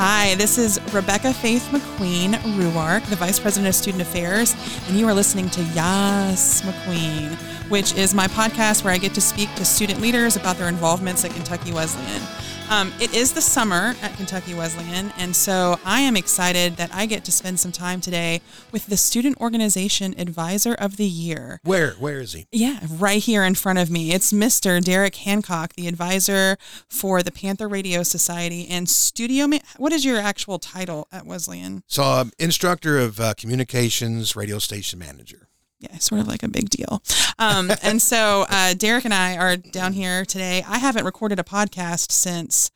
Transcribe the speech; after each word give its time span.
Hi, 0.00 0.36
this 0.36 0.58
is 0.58 0.78
Rebecca 0.94 1.34
Faith 1.34 1.70
McQueen 1.72 2.34
Ruark, 2.54 3.04
the 3.06 3.16
Vice 3.16 3.40
President 3.40 3.66
of 3.66 3.74
Student 3.74 4.02
Affairs, 4.02 4.54
and 4.86 4.96
you 4.96 5.08
are 5.08 5.12
listening 5.12 5.50
to 5.50 5.60
Yas 5.74 6.62
McQueen, 6.62 7.34
which 7.68 7.96
is 7.96 8.14
my 8.14 8.28
podcast 8.28 8.84
where 8.84 8.94
I 8.94 8.98
get 8.98 9.12
to 9.14 9.20
speak 9.20 9.52
to 9.56 9.64
student 9.64 10.00
leaders 10.00 10.36
about 10.36 10.56
their 10.56 10.68
involvements 10.68 11.24
at 11.24 11.32
Kentucky 11.32 11.72
Wesleyan. 11.72 12.22
Um, 12.70 12.92
it 13.00 13.14
is 13.14 13.32
the 13.32 13.40
summer 13.40 13.94
at 14.02 14.14
Kentucky 14.16 14.52
Wesleyan, 14.52 15.10
and 15.16 15.34
so 15.34 15.80
I 15.86 16.00
am 16.00 16.18
excited 16.18 16.76
that 16.76 16.94
I 16.94 17.06
get 17.06 17.24
to 17.24 17.32
spend 17.32 17.58
some 17.58 17.72
time 17.72 18.02
today 18.02 18.42
with 18.72 18.86
the 18.86 18.96
Student 18.98 19.38
Organization 19.40 20.14
Advisor 20.18 20.74
of 20.74 20.98
the 20.98 21.06
Year. 21.06 21.60
Where? 21.64 21.92
Where 21.92 22.20
is 22.20 22.34
he? 22.34 22.46
Yeah, 22.52 22.80
right 22.90 23.22
here 23.22 23.42
in 23.42 23.54
front 23.54 23.78
of 23.78 23.90
me. 23.90 24.12
It's 24.12 24.34
Mr. 24.34 24.84
Derek 24.84 25.16
Hancock, 25.16 25.72
the 25.76 25.88
advisor 25.88 26.58
for 26.90 27.22
the 27.22 27.32
Panther 27.32 27.68
Radio 27.68 28.02
Society 28.02 28.68
and 28.68 28.86
studio. 28.86 29.46
Ma- 29.46 29.58
what 29.78 29.94
is 29.94 30.04
your 30.04 30.18
actual 30.18 30.58
title 30.58 31.08
at 31.10 31.24
Wesleyan? 31.24 31.82
So, 31.86 32.02
um, 32.02 32.32
instructor 32.38 32.98
of 32.98 33.18
uh, 33.18 33.32
communications, 33.34 34.36
radio 34.36 34.58
station 34.58 34.98
manager. 34.98 35.47
Yeah, 35.80 35.96
sort 35.98 36.20
of 36.20 36.26
like 36.26 36.42
a 36.42 36.48
big 36.48 36.70
deal. 36.70 37.02
Um, 37.38 37.70
and 37.82 38.02
so 38.02 38.46
uh, 38.48 38.74
Derek 38.74 39.04
and 39.04 39.14
I 39.14 39.36
are 39.36 39.56
down 39.56 39.92
here 39.92 40.24
today. 40.24 40.64
I 40.66 40.78
haven't 40.78 41.04
recorded 41.04 41.38
a 41.38 41.44
podcast 41.44 42.10
since 42.10 42.72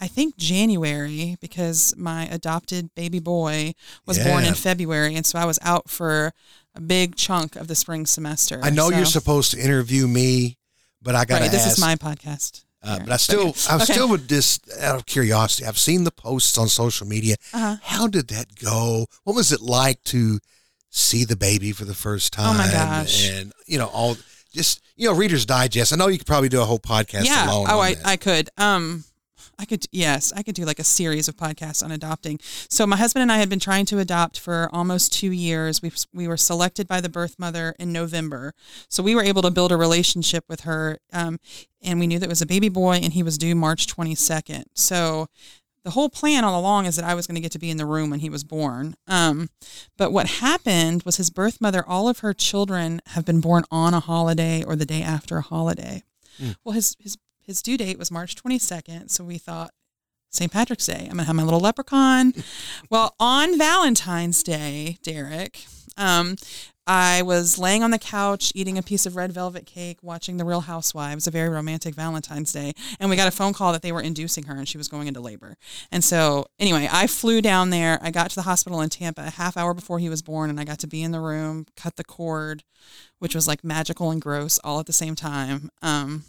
I 0.00 0.06
think 0.08 0.36
January 0.38 1.36
because 1.40 1.94
my 1.98 2.26
adopted 2.26 2.94
baby 2.94 3.18
boy 3.18 3.74
was 4.06 4.18
born 4.18 4.44
in 4.44 4.54
February, 4.54 5.14
and 5.16 5.26
so 5.26 5.38
I 5.38 5.44
was 5.44 5.58
out 5.62 5.90
for 5.90 6.32
a 6.74 6.80
big 6.80 7.16
chunk 7.16 7.56
of 7.56 7.68
the 7.68 7.74
spring 7.74 8.06
semester. 8.06 8.60
I 8.62 8.70
know 8.70 8.88
So- 8.90 8.96
you're 8.96 9.06
supposed 9.06 9.50
to 9.52 9.58
interview 9.60 10.06
me, 10.06 10.56
but 11.02 11.14
I 11.14 11.24
got 11.26 11.38
to 11.38 11.42
right. 11.44 11.50
This 11.50 11.66
ask. 11.66 11.76
is 11.78 11.80
my 11.80 11.94
podcast. 11.96 12.62
uh, 12.82 13.00
but 13.00 13.10
I 13.10 13.16
still, 13.16 13.54
I 13.68 13.76
Okay. 13.76 13.92
still 13.92 14.08
would 14.08 14.28
just 14.28 14.70
out 14.80 14.96
of 14.96 15.04
curiosity. 15.06 15.66
I've 15.66 15.78
seen 15.78 16.04
the 16.04 16.10
posts 16.10 16.56
on 16.56 16.68
social 16.68 17.06
media. 17.06 17.36
Uh-huh. 17.52 17.76
How 17.82 18.06
did 18.06 18.28
that 18.28 18.54
go? 18.54 19.06
What 19.24 19.34
was 19.36 19.50
it 19.52 19.60
like 19.60 20.02
to 20.04 20.38
see 20.96 21.24
the 21.24 21.36
baby 21.36 21.72
for 21.72 21.84
the 21.84 21.94
first 21.94 22.32
time? 22.32 22.54
Oh 22.54 22.58
my 22.58 22.70
gosh. 22.70 23.30
And 23.30 23.52
you 23.66 23.78
know, 23.78 23.86
all 23.86 24.16
just 24.52 24.80
you 24.96 25.08
know, 25.08 25.14
Reader's 25.14 25.46
Digest. 25.46 25.92
I 25.92 25.96
know 25.96 26.08
you 26.08 26.18
could 26.18 26.26
probably 26.26 26.48
do 26.48 26.60
a 26.60 26.64
whole 26.64 26.78
podcast 26.78 27.26
yeah. 27.26 27.46
alone. 27.46 27.66
Oh, 27.68 27.80
I, 27.80 27.94
that. 27.94 28.06
I 28.06 28.16
could. 28.16 28.50
Um, 28.56 29.04
I 29.58 29.64
could. 29.64 29.86
Yes, 29.92 30.32
I 30.34 30.42
could 30.42 30.54
do 30.54 30.64
like 30.64 30.78
a 30.78 30.84
series 30.84 31.28
of 31.28 31.36
podcasts 31.36 31.82
on 31.82 31.90
adopting. 31.90 32.38
So 32.68 32.86
my 32.86 32.96
husband 32.96 33.22
and 33.22 33.32
I 33.32 33.38
had 33.38 33.48
been 33.48 33.58
trying 33.58 33.86
to 33.86 33.98
adopt 33.98 34.38
for 34.38 34.68
almost 34.72 35.12
two 35.12 35.32
years. 35.32 35.80
We 35.80 35.92
we 36.12 36.28
were 36.28 36.36
selected 36.36 36.86
by 36.86 37.00
the 37.00 37.08
birth 37.08 37.38
mother 37.38 37.74
in 37.78 37.92
November, 37.92 38.54
so 38.88 39.02
we 39.02 39.14
were 39.14 39.22
able 39.22 39.42
to 39.42 39.50
build 39.50 39.72
a 39.72 39.76
relationship 39.76 40.44
with 40.48 40.62
her. 40.62 40.98
Um, 41.12 41.38
and 41.82 42.00
we 42.00 42.06
knew 42.06 42.18
that 42.18 42.26
it 42.26 42.28
was 42.28 42.42
a 42.42 42.46
baby 42.46 42.68
boy, 42.68 42.96
and 43.02 43.12
he 43.12 43.22
was 43.22 43.38
due 43.38 43.54
March 43.54 43.86
twenty 43.86 44.14
second. 44.14 44.64
So. 44.74 45.28
The 45.86 45.92
whole 45.92 46.08
plan 46.08 46.42
all 46.42 46.58
along 46.58 46.86
is 46.86 46.96
that 46.96 47.04
I 47.04 47.14
was 47.14 47.28
going 47.28 47.36
to 47.36 47.40
get 47.40 47.52
to 47.52 47.60
be 47.60 47.70
in 47.70 47.76
the 47.76 47.86
room 47.86 48.10
when 48.10 48.18
he 48.18 48.28
was 48.28 48.42
born. 48.42 48.96
Um, 49.06 49.50
but 49.96 50.10
what 50.10 50.26
happened 50.26 51.04
was 51.04 51.16
his 51.16 51.30
birth 51.30 51.60
mother, 51.60 51.84
all 51.86 52.08
of 52.08 52.18
her 52.18 52.34
children 52.34 53.00
have 53.10 53.24
been 53.24 53.40
born 53.40 53.62
on 53.70 53.94
a 53.94 54.00
holiday 54.00 54.64
or 54.64 54.74
the 54.74 54.84
day 54.84 55.00
after 55.00 55.36
a 55.36 55.42
holiday. 55.42 56.02
Well, 56.64 56.72
his 56.72 56.96
his 56.98 57.16
his 57.40 57.62
due 57.62 57.76
date 57.76 58.00
was 58.00 58.10
March 58.10 58.34
22nd, 58.34 59.12
so 59.12 59.22
we 59.22 59.38
thought 59.38 59.70
St. 60.32 60.50
Patrick's 60.50 60.86
Day. 60.86 61.02
I'm 61.02 61.18
gonna 61.18 61.22
have 61.22 61.36
my 61.36 61.44
little 61.44 61.60
leprechaun. 61.60 62.34
well, 62.90 63.14
on 63.20 63.56
Valentine's 63.56 64.42
Day, 64.42 64.98
Derek, 65.04 65.66
um, 65.96 66.34
I 66.86 67.22
was 67.22 67.58
laying 67.58 67.82
on 67.82 67.90
the 67.90 67.98
couch 67.98 68.52
eating 68.54 68.78
a 68.78 68.82
piece 68.82 69.06
of 69.06 69.16
red 69.16 69.32
velvet 69.32 69.66
cake, 69.66 69.98
watching 70.02 70.36
The 70.36 70.44
Real 70.44 70.60
Housewives, 70.60 71.26
a 71.26 71.30
very 71.30 71.48
romantic 71.48 71.94
Valentine's 71.94 72.52
Day, 72.52 72.72
and 73.00 73.10
we 73.10 73.16
got 73.16 73.28
a 73.28 73.32
phone 73.32 73.52
call 73.52 73.72
that 73.72 73.82
they 73.82 73.92
were 73.92 74.00
inducing 74.00 74.44
her 74.44 74.54
and 74.54 74.68
she 74.68 74.78
was 74.78 74.88
going 74.88 75.08
into 75.08 75.20
labor. 75.20 75.56
And 75.90 76.04
so, 76.04 76.46
anyway, 76.58 76.88
I 76.90 77.06
flew 77.06 77.42
down 77.42 77.70
there. 77.70 77.98
I 78.02 78.10
got 78.10 78.30
to 78.30 78.36
the 78.36 78.42
hospital 78.42 78.80
in 78.80 78.88
Tampa 78.88 79.26
a 79.26 79.30
half 79.30 79.56
hour 79.56 79.74
before 79.74 79.98
he 79.98 80.08
was 80.08 80.22
born, 80.22 80.50
and 80.50 80.60
I 80.60 80.64
got 80.64 80.78
to 80.80 80.86
be 80.86 81.02
in 81.02 81.10
the 81.10 81.20
room, 81.20 81.66
cut 81.76 81.96
the 81.96 82.04
cord, 82.04 82.62
which 83.18 83.34
was 83.34 83.48
like 83.48 83.64
magical 83.64 84.10
and 84.10 84.22
gross 84.22 84.58
all 84.62 84.78
at 84.78 84.86
the 84.86 84.92
same 84.92 85.14
time. 85.14 85.70
Um, 85.82 86.24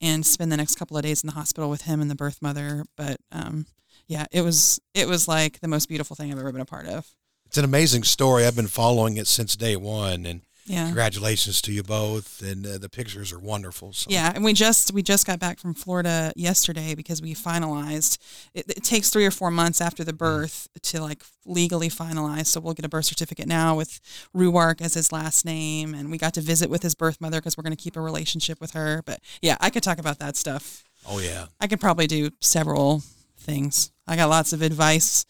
and 0.00 0.24
spend 0.24 0.50
the 0.50 0.56
next 0.56 0.76
couple 0.76 0.96
of 0.96 1.02
days 1.02 1.22
in 1.22 1.26
the 1.26 1.34
hospital 1.34 1.68
with 1.68 1.82
him 1.82 2.00
and 2.00 2.10
the 2.10 2.14
birth 2.14 2.40
mother. 2.40 2.84
But 2.96 3.18
um, 3.30 3.66
yeah, 4.06 4.24
it 4.32 4.40
was 4.42 4.80
it 4.94 5.06
was 5.06 5.28
like 5.28 5.60
the 5.60 5.68
most 5.68 5.88
beautiful 5.88 6.16
thing 6.16 6.32
I've 6.32 6.38
ever 6.38 6.52
been 6.52 6.60
a 6.60 6.66
part 6.66 6.86
of. 6.86 7.06
It's 7.50 7.58
an 7.58 7.64
amazing 7.64 8.04
story. 8.04 8.46
I've 8.46 8.54
been 8.54 8.68
following 8.68 9.16
it 9.16 9.26
since 9.26 9.56
day 9.56 9.74
one, 9.74 10.24
and 10.24 10.42
Yeah. 10.66 10.84
congratulations 10.84 11.60
to 11.62 11.72
you 11.72 11.82
both. 11.82 12.40
And 12.42 12.64
uh, 12.64 12.78
the 12.78 12.88
pictures 12.88 13.32
are 13.32 13.40
wonderful. 13.40 13.92
So. 13.92 14.06
Yeah, 14.08 14.30
and 14.32 14.44
we 14.44 14.52
just 14.52 14.92
we 14.94 15.02
just 15.02 15.26
got 15.26 15.40
back 15.40 15.58
from 15.58 15.74
Florida 15.74 16.32
yesterday 16.36 16.94
because 16.94 17.20
we 17.20 17.34
finalized. 17.34 18.18
It, 18.54 18.70
it 18.70 18.84
takes 18.84 19.10
three 19.10 19.26
or 19.26 19.32
four 19.32 19.50
months 19.50 19.80
after 19.80 20.04
the 20.04 20.12
birth 20.12 20.68
to 20.82 21.00
like 21.02 21.24
legally 21.44 21.88
finalize. 21.88 22.46
So 22.46 22.60
we'll 22.60 22.74
get 22.74 22.84
a 22.84 22.88
birth 22.88 23.06
certificate 23.06 23.48
now 23.48 23.74
with 23.76 23.98
Ruark 24.32 24.80
as 24.80 24.94
his 24.94 25.10
last 25.10 25.44
name, 25.44 25.92
and 25.92 26.08
we 26.08 26.18
got 26.18 26.34
to 26.34 26.40
visit 26.40 26.70
with 26.70 26.84
his 26.84 26.94
birth 26.94 27.20
mother 27.20 27.38
because 27.40 27.56
we're 27.56 27.64
going 27.64 27.76
to 27.76 27.82
keep 27.82 27.96
a 27.96 28.00
relationship 28.00 28.60
with 28.60 28.70
her. 28.74 29.02
But 29.04 29.18
yeah, 29.42 29.56
I 29.60 29.70
could 29.70 29.82
talk 29.82 29.98
about 29.98 30.20
that 30.20 30.36
stuff. 30.36 30.84
Oh 31.04 31.18
yeah. 31.18 31.46
I 31.58 31.66
could 31.66 31.80
probably 31.80 32.06
do 32.06 32.30
several 32.40 33.02
things. 33.36 33.90
I 34.06 34.16
got 34.16 34.28
lots 34.28 34.52
of 34.52 34.60
advice 34.62 35.24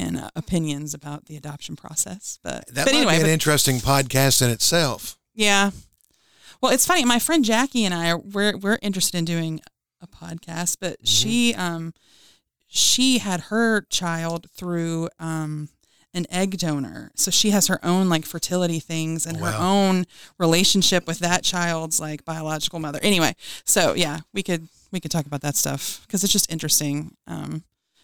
and 0.00 0.18
uh, 0.18 0.30
opinions 0.34 0.94
about 0.94 1.26
the 1.26 1.36
adoption 1.36 1.76
process. 1.76 2.38
But 2.42 2.66
That 2.68 2.86
but 2.86 2.92
might 2.94 2.98
anyway, 2.98 3.12
be 3.12 3.16
an 3.16 3.22
but- 3.22 3.30
interesting 3.30 3.76
podcast 3.78 4.42
in 4.42 4.50
itself. 4.50 5.18
yeah. 5.34 5.70
Well, 6.62 6.72
it's 6.72 6.86
funny. 6.86 7.04
My 7.06 7.18
friend 7.18 7.42
Jackie 7.44 7.84
and 7.86 7.94
I 7.94 8.10
are 8.10 8.18
we're 8.18 8.56
we're 8.56 8.78
interested 8.82 9.16
in 9.16 9.24
doing 9.24 9.60
a 10.02 10.06
podcast, 10.06 10.76
but 10.80 10.92
Mm-hmm. 10.98 11.04
she 11.04 11.54
um 11.54 11.94
she 12.66 13.18
had 13.18 13.40
her 13.52 13.82
child 13.82 14.46
through 14.54 15.08
um 15.18 15.68
an 16.12 16.26
egg 16.30 16.58
donor. 16.58 17.12
So 17.14 17.30
she 17.30 17.50
has 17.50 17.68
her 17.68 17.78
own 17.84 18.08
like 18.08 18.26
fertility 18.26 18.80
things 18.80 19.26
and 19.26 19.36
her 19.38 19.54
own 19.56 20.06
relationship 20.38 21.06
with 21.06 21.20
that 21.20 21.44
child's 21.44 22.00
like 22.00 22.24
biological 22.24 22.78
mother. 22.80 22.98
Anyway, 23.02 23.34
so 23.64 23.94
yeah, 23.94 24.18
we 24.34 24.42
could 24.42 24.68
we 24.92 24.98
could 25.00 25.10
talk 25.12 25.24
about 25.26 25.40
that 25.42 25.56
stuff 25.56 26.00
because 26.06 26.24
it's 26.24 26.32
just 26.32 26.50
interesting. 26.52 27.16
Um, 27.28 27.62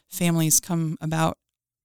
families 0.08 0.60
come 0.60 0.96
about, 1.00 1.36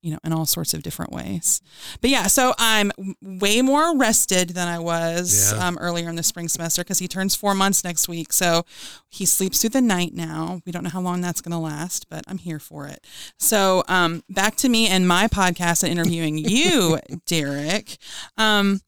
you 0.01 0.11
know, 0.11 0.17
in 0.23 0.33
all 0.33 0.45
sorts 0.45 0.73
of 0.73 0.81
different 0.81 1.11
ways. 1.11 1.61
But 2.01 2.09
yeah, 2.09 2.27
so 2.27 2.53
I'm 2.57 2.91
way 3.21 3.61
more 3.61 3.95
rested 3.97 4.49
than 4.49 4.67
I 4.67 4.79
was 4.79 5.51
Yeah. 5.53 5.67
um, 5.67 5.77
earlier 5.79 6.09
in 6.09 6.15
the 6.15 6.23
spring 6.23 6.47
semester 6.47 6.83
because 6.83 6.97
he 6.99 7.07
turns 7.07 7.35
four 7.35 7.53
months 7.53 7.83
next 7.83 8.07
week. 8.07 8.33
So 8.33 8.65
he 9.09 9.25
sleeps 9.25 9.61
through 9.61 9.69
the 9.71 9.81
night 9.81 10.13
now. 10.13 10.61
We 10.65 10.71
don't 10.71 10.83
know 10.83 10.89
how 10.89 11.01
long 11.01 11.21
that's 11.21 11.39
going 11.41 11.51
to 11.51 11.57
last, 11.59 12.09
but 12.09 12.23
I'm 12.27 12.39
here 12.39 12.57
for 12.59 12.87
it. 12.87 13.05
So 13.37 13.83
um, 13.87 14.23
back 14.29 14.55
to 14.57 14.69
me 14.69 14.87
and 14.87 15.07
my 15.07 15.27
podcast 15.27 15.83
and 15.83 15.91
interviewing 15.91 16.37
you, 16.39 16.97
Derek. 17.27 17.97
Um, 18.37 18.81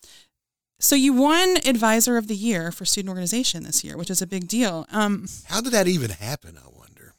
so 0.79 0.95
you 0.95 1.13
won 1.13 1.57
Advisor 1.65 2.17
of 2.17 2.27
the 2.27 2.35
Year 2.35 2.71
for 2.71 2.85
Student 2.85 3.09
Organization 3.09 3.63
this 3.63 3.83
year, 3.83 3.95
which 3.97 4.09
is 4.09 4.21
a 4.21 4.27
big 4.27 4.47
deal. 4.47 4.85
Um, 4.91 5.27
How 5.45 5.61
did 5.61 5.71
that 5.73 5.87
even 5.87 6.09
happen? 6.09 6.57
I 6.57 6.67
wonder. 6.75 7.13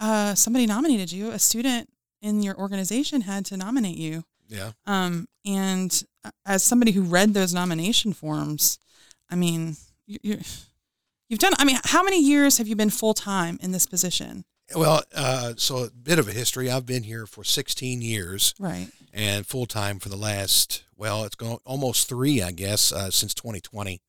uh, 0.00 0.34
somebody 0.34 0.66
nominated 0.66 1.12
you. 1.12 1.30
A 1.32 1.38
student 1.38 1.88
in 2.22 2.42
your 2.42 2.56
organization 2.56 3.22
had 3.22 3.44
to 3.46 3.56
nominate 3.56 3.98
you. 3.98 4.24
Yeah. 4.48 4.72
Um, 4.86 5.28
and 5.44 6.02
as 6.46 6.62
somebody 6.62 6.92
who 6.92 7.02
read 7.02 7.34
those 7.34 7.52
nomination 7.52 8.12
forms, 8.12 8.78
I 9.28 9.34
mean, 9.34 9.76
you, 10.06 10.38
you've 11.28 11.38
done. 11.40 11.52
I 11.58 11.64
mean, 11.64 11.78
how 11.84 12.02
many 12.02 12.20
years 12.22 12.58
have 12.58 12.68
you 12.68 12.76
been 12.76 12.90
full 12.90 13.14
time 13.14 13.58
in 13.62 13.72
this 13.72 13.86
position? 13.86 14.44
Well, 14.74 15.02
uh, 15.14 15.54
so 15.56 15.84
a 15.84 15.90
bit 15.90 16.18
of 16.18 16.28
a 16.28 16.32
history. 16.32 16.70
I've 16.70 16.86
been 16.86 17.02
here 17.02 17.26
for 17.26 17.44
16 17.44 18.00
years 18.00 18.54
Right. 18.58 18.88
and 19.12 19.46
full 19.46 19.66
time 19.66 19.98
for 19.98 20.08
the 20.08 20.16
last, 20.16 20.84
well, 20.96 21.24
it's 21.24 21.34
going 21.34 21.58
almost 21.66 22.08
three, 22.08 22.40
I 22.40 22.52
guess, 22.52 22.92
uh, 22.92 23.10
since 23.10 23.34
2020. 23.34 24.00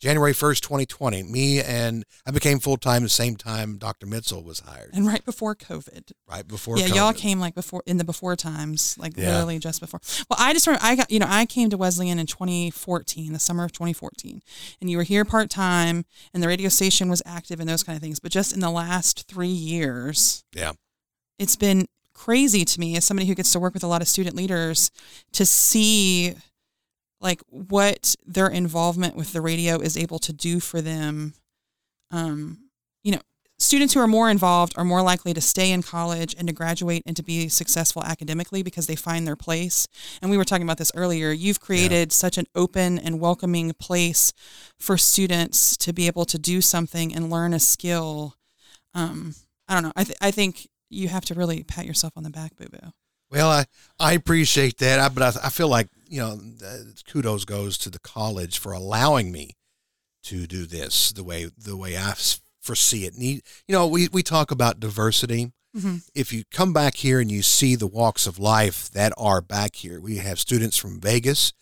January 0.00 0.32
1st, 0.32 0.60
2020. 0.60 1.22
Me 1.24 1.60
and 1.60 2.04
I 2.26 2.30
became 2.30 2.58
full 2.60 2.76
time 2.76 3.02
the 3.02 3.08
same 3.08 3.36
time 3.36 3.78
Dr. 3.78 4.06
Mitchell 4.06 4.42
was 4.44 4.60
hired, 4.60 4.90
And 4.94 5.06
right 5.06 5.24
before 5.24 5.54
COVID. 5.56 6.12
right 6.30 6.46
before 6.46 6.78
yeah, 6.78 6.86
y'all 6.86 7.12
came 7.12 7.40
like 7.40 7.54
before 7.54 7.82
in 7.86 7.96
the 7.96 8.04
before 8.04 8.36
times, 8.36 8.96
like 8.98 9.16
Yeah. 9.16 9.30
literally 9.32 9.58
just 9.58 9.80
before. 9.80 10.00
Well, 10.30 10.36
I 10.40 10.52
just 10.52 10.66
remember 10.66 10.84
I 10.84 10.94
got 10.96 11.10
you 11.10 11.18
know 11.18 11.26
I 11.28 11.46
came 11.46 11.68
to 11.70 11.76
Wesleyan 11.76 12.18
in 12.18 12.26
2014, 12.26 13.32
the 13.32 13.38
summer 13.38 13.64
of 13.64 13.72
2014, 13.72 14.40
and 14.80 14.88
you 14.90 14.96
were 14.96 15.02
here 15.02 15.24
part 15.24 15.50
time, 15.50 16.04
and 16.32 16.42
the 16.42 16.48
radio 16.48 16.68
station 16.68 17.08
was 17.08 17.22
active 17.26 17.58
and 17.60 17.68
those 17.68 17.82
kind 17.82 17.96
of 17.96 18.02
things. 18.02 18.20
But 18.20 18.30
just 18.30 18.52
in 18.52 18.60
the 18.60 18.70
last 18.70 19.26
three 19.26 19.48
years, 19.48 20.44
Yeah. 20.54 20.72
it's 21.38 21.56
been 21.56 21.86
crazy 22.14 22.64
to 22.64 22.80
me 22.80 22.96
as 22.96 23.04
somebody 23.04 23.28
who 23.28 23.34
gets 23.34 23.52
to 23.52 23.60
work 23.60 23.74
with 23.74 23.84
a 23.84 23.86
lot 23.86 24.02
of 24.02 24.08
student 24.08 24.34
leaders 24.36 24.90
to 25.32 25.46
see 25.46 26.34
like 27.20 27.40
what 27.48 28.14
their 28.26 28.48
involvement 28.48 29.16
with 29.16 29.32
the 29.32 29.40
radio 29.40 29.78
is 29.78 29.96
able 29.96 30.18
to 30.18 30.32
do 30.32 30.60
for 30.60 30.80
them 30.80 31.34
um 32.10 32.58
you 33.02 33.12
know 33.12 33.20
students 33.58 33.94
who 33.94 34.00
are 34.00 34.06
more 34.06 34.30
involved 34.30 34.72
are 34.76 34.84
more 34.84 35.02
likely 35.02 35.34
to 35.34 35.40
stay 35.40 35.72
in 35.72 35.82
college 35.82 36.34
and 36.38 36.46
to 36.48 36.54
graduate 36.54 37.02
and 37.06 37.16
to 37.16 37.22
be 37.22 37.48
successful 37.48 38.02
academically 38.04 38.62
because 38.62 38.86
they 38.86 38.96
find 38.96 39.26
their 39.26 39.36
place. 39.36 39.88
And 40.22 40.30
we 40.30 40.36
were 40.36 40.44
talking 40.44 40.62
about 40.62 40.78
this 40.78 40.92
earlier. 40.94 41.30
You've 41.32 41.60
created 41.60 42.12
such 42.12 42.38
an 42.38 42.46
open 42.54 42.98
and 42.98 43.20
welcoming 43.20 43.72
place 43.74 44.32
for 44.78 44.96
students 44.96 45.76
to 45.78 45.92
be 45.92 46.06
able 46.06 46.24
to 46.26 46.38
do 46.38 46.60
something 46.60 47.14
and 47.14 47.30
learn 47.30 47.52
a 47.52 47.60
skill. 47.60 48.36
Um, 48.94 49.34
I 49.66 49.74
don't 49.74 49.82
know. 49.82 49.92
I, 49.96 50.04
th- 50.04 50.18
I 50.20 50.30
think 50.30 50.68
you 50.88 51.08
have 51.08 51.24
to 51.26 51.34
really 51.34 51.64
pat 51.64 51.84
yourself 51.84 52.12
on 52.16 52.22
the 52.22 52.30
back, 52.30 52.56
boo 52.56 52.68
boo. 52.70 52.92
Well, 53.30 53.50
I, 53.50 53.66
I 54.00 54.14
appreciate 54.14 54.78
that, 54.78 55.00
I, 55.00 55.08
but 55.08 55.36
I, 55.36 55.46
I 55.46 55.50
feel 55.50 55.68
like 55.68 55.88
you 56.08 56.20
know, 56.20 56.40
uh, 56.64 56.78
kudos 57.10 57.44
goes 57.44 57.78
to 57.78 57.90
the 57.90 57.98
college 58.00 58.58
for 58.58 58.72
allowing 58.72 59.30
me 59.32 59.56
to 60.24 60.46
do 60.46 60.66
this 60.66 61.12
the 61.12 61.24
way 61.24 61.48
the 61.56 61.76
way 61.76 61.96
I 61.96 62.14
foresee 62.60 63.04
it. 63.06 63.14
Need 63.16 63.42
you 63.66 63.74
know, 63.74 63.86
we 63.86 64.08
we 64.08 64.22
talk 64.22 64.50
about 64.50 64.80
diversity. 64.80 65.52
Mhm. 65.76 66.02
If 66.14 66.32
you 66.32 66.44
come 66.50 66.72
back 66.72 66.96
here 66.96 67.20
and 67.20 67.30
you 67.30 67.42
see 67.42 67.74
the 67.76 67.86
walks 67.86 68.26
of 68.26 68.38
life 68.38 68.90
that 68.90 69.12
are 69.16 69.40
back 69.40 69.76
here, 69.76 70.00
we 70.00 70.16
have 70.16 70.40
students 70.40 70.76
from 70.76 71.00
Vegas, 71.00 71.52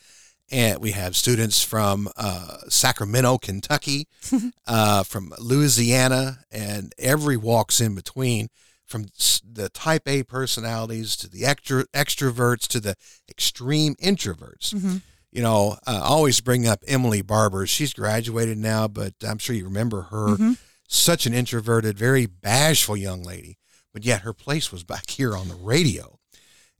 and 0.50 0.78
we 0.80 0.92
have 0.92 1.16
students 1.16 1.62
from 1.62 2.08
uh, 2.16 2.58
Sacramento, 2.68 3.38
Kentucky, 3.38 4.06
uh, 4.66 5.02
from 5.02 5.34
Louisiana, 5.38 6.44
and 6.50 6.94
every 6.98 7.36
walks 7.36 7.80
in 7.80 7.94
between 7.94 8.48
from 8.86 9.06
the 9.44 9.68
type 9.68 10.06
A 10.06 10.22
personalities 10.22 11.16
to 11.16 11.28
the 11.28 11.44
extra 11.44 11.86
extroverts 11.88 12.66
to 12.68 12.80
the 12.80 12.94
extreme 13.28 13.94
introverts. 13.96 14.72
Mhm. 14.74 15.02
You 15.32 15.42
know, 15.42 15.78
I 15.86 15.96
always 15.96 16.40
bring 16.40 16.66
up 16.66 16.82
Emily 16.86 17.20
Barber. 17.20 17.66
She's 17.66 17.92
graduated 17.92 18.58
now, 18.58 18.88
but 18.88 19.14
I'm 19.22 19.38
sure 19.38 19.54
you 19.56 19.64
remember 19.64 20.02
her. 20.02 20.36
Mhm. 20.36 20.56
Such 20.88 21.26
an 21.26 21.34
introverted, 21.34 21.98
very 21.98 22.26
bashful 22.26 22.96
young 22.96 23.22
lady, 23.22 23.58
but 23.92 24.04
yet 24.04 24.22
her 24.22 24.32
place 24.32 24.70
was 24.70 24.84
back 24.84 25.10
here 25.10 25.36
on 25.36 25.48
the 25.48 25.56
radio. 25.56 26.18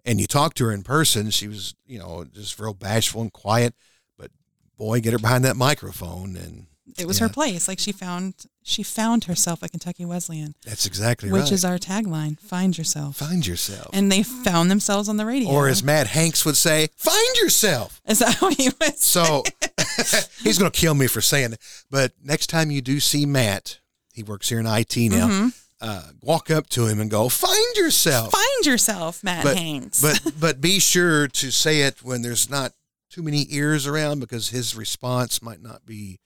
And 0.05 0.21
you 0.21 0.29
talk 0.29 0.55
to 0.55 0.67
her 0.67 0.73
in 0.73 0.85
person, 0.85 1.31
she 1.31 1.49
was, 1.49 1.75
you 1.85 1.99
know, 1.99 2.25
just 2.25 2.59
real 2.61 2.73
bashful 2.73 3.21
and 3.21 3.33
quiet. 3.33 3.75
But 4.17 4.31
boy, 4.79 5.01
get 5.01 5.13
her 5.13 5.19
behind 5.19 5.45
that 5.45 5.57
microphone, 5.57 6.37
and 6.37 6.69
It 6.99 7.07
was 7.07 7.19
Yeah. 7.19 7.27
her 7.27 7.33
place. 7.33 7.69
Like 7.69 7.79
she 7.79 7.93
found 7.93 8.35
she 8.63 8.83
found 8.83 9.25
herself 9.25 9.63
at 9.63 9.71
Kentucky 9.73 10.05
Wesleyan, 10.05 10.55
that's 10.65 10.87
exactly 10.87 11.31
which 11.31 11.39
right. 11.41 11.45
Which 11.47 11.53
is 11.53 11.65
our 11.65 11.79
tagline: 11.79 12.39
"Find 12.41 12.77
yourself." 12.77 13.17
Find 13.17 13.47
yourself. 13.47 13.91
And 13.93 14.11
they 14.11 14.23
found 14.23 14.71
themselves 14.71 15.09
on 15.09 15.17
the 15.17 15.27
radio. 15.27 15.51
Or 15.51 15.69
as 15.69 15.83
Matt 15.83 16.07
Hanks 16.09 16.45
would 16.45 16.57
say, 16.57 16.89
find 16.97 17.37
yourself. 17.37 18.01
is 18.07 18.19
that 18.21 18.35
how 18.37 18.51
he 18.51 18.71
was? 18.81 19.01
So 19.01 19.43
he's 20.43 20.59
going 20.59 20.71
to 20.71 20.81
kill 20.81 20.95
me 20.95 21.07
for 21.07 21.21
saying 21.21 21.55
it. 21.55 21.61
But 21.91 22.13
next 22.23 22.49
time 22.49 22.71
you 22.71 22.81
do 22.81 23.01
see 23.01 23.27
Matt, 23.27 23.79
he 24.15 24.23
works 24.23 24.49
here 24.49 24.59
in 24.61 24.67
IT 24.67 24.97
now, 25.11 25.29
Mhm. 25.29 25.53
uh, 25.81 26.03
walk 26.23 26.51
up 26.51 26.69
to 26.71 26.87
him 26.87 27.01
and 27.01 27.11
go, 27.11 27.29
find 27.29 27.77
yourself. 27.77 28.33
Find 28.33 28.67
yourself, 28.67 29.23
Matt 29.23 29.45
But- 29.45 29.57
Hanks. 29.57 30.01
But, 30.01 30.33
but 30.41 30.61
be 30.61 30.79
sure 30.79 31.29
to 31.29 31.51
say 31.51 31.83
it 31.83 32.03
when 32.03 32.23
there's 32.23 32.49
not 32.49 32.73
too 33.11 33.23
many 33.23 33.47
ears 33.51 33.87
around 33.87 34.21
because 34.21 34.49
his 34.51 34.75
response 34.75 35.41
might 35.43 35.63
not 35.63 35.85
be 35.87 36.19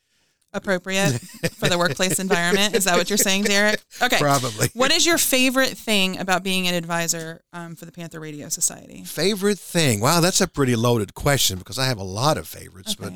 appropriate 0.53 1.21
for 1.55 1.69
the 1.69 1.79
workplace 1.79 2.19
environment. 2.19 2.75
Is 2.75 2.85
that 2.85 2.97
what 2.97 3.11
you're 3.11 3.17
saying, 3.17 3.45
Derek? 3.45 3.83
Okay. 4.03 4.19
probably. 4.19 4.69
What 4.75 4.93
is 4.93 5.07
your 5.07 5.19
favorite 5.19 5.77
thing 5.77 6.19
about 6.19 6.43
being 6.43 6.67
an 6.67 6.75
advisor 6.75 7.43
um, 7.53 7.77
for 7.77 7.85
the 7.87 7.93
Panther 7.93 8.21
Radio 8.21 8.49
Society? 8.49 9.05
Favorite 9.05 9.59
thing? 9.59 10.01
Wow, 10.01 10.21
that's 10.21 10.41
a 10.41 10.49
pretty 10.49 10.77
loaded 10.77 11.15
question 11.15 11.59
because 11.59 11.79
I 11.79 11.87
have 11.87 11.99
a 11.99 12.05
lot 12.05 12.37
of 12.37 12.49
favorites, 12.49 12.95
but 12.95 13.13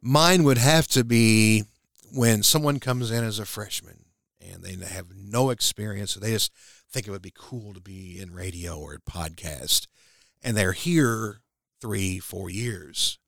mine 0.00 0.44
would 0.44 0.58
have 0.58 0.88
to 0.88 1.04
be 1.04 1.64
when 2.12 2.42
someone 2.42 2.78
comes 2.78 3.10
in 3.10 3.24
as 3.24 3.38
a 3.38 3.46
freshman 3.46 4.04
and 4.40 4.62
they 4.62 4.74
have 4.84 5.06
no 5.14 5.50
experience, 5.50 6.14
they 6.14 6.32
just 6.32 6.52
think 6.90 7.06
it 7.06 7.10
would 7.10 7.22
be 7.22 7.32
cool 7.34 7.72
to 7.72 7.80
be 7.80 8.20
in 8.20 8.34
radio 8.34 8.78
or 8.78 8.94
a 8.94 9.10
podcast, 9.10 9.86
and 10.42 10.56
they're 10.56 10.72
here 10.72 11.40
three, 11.80 12.18
four 12.18 12.50
years. 12.50 13.18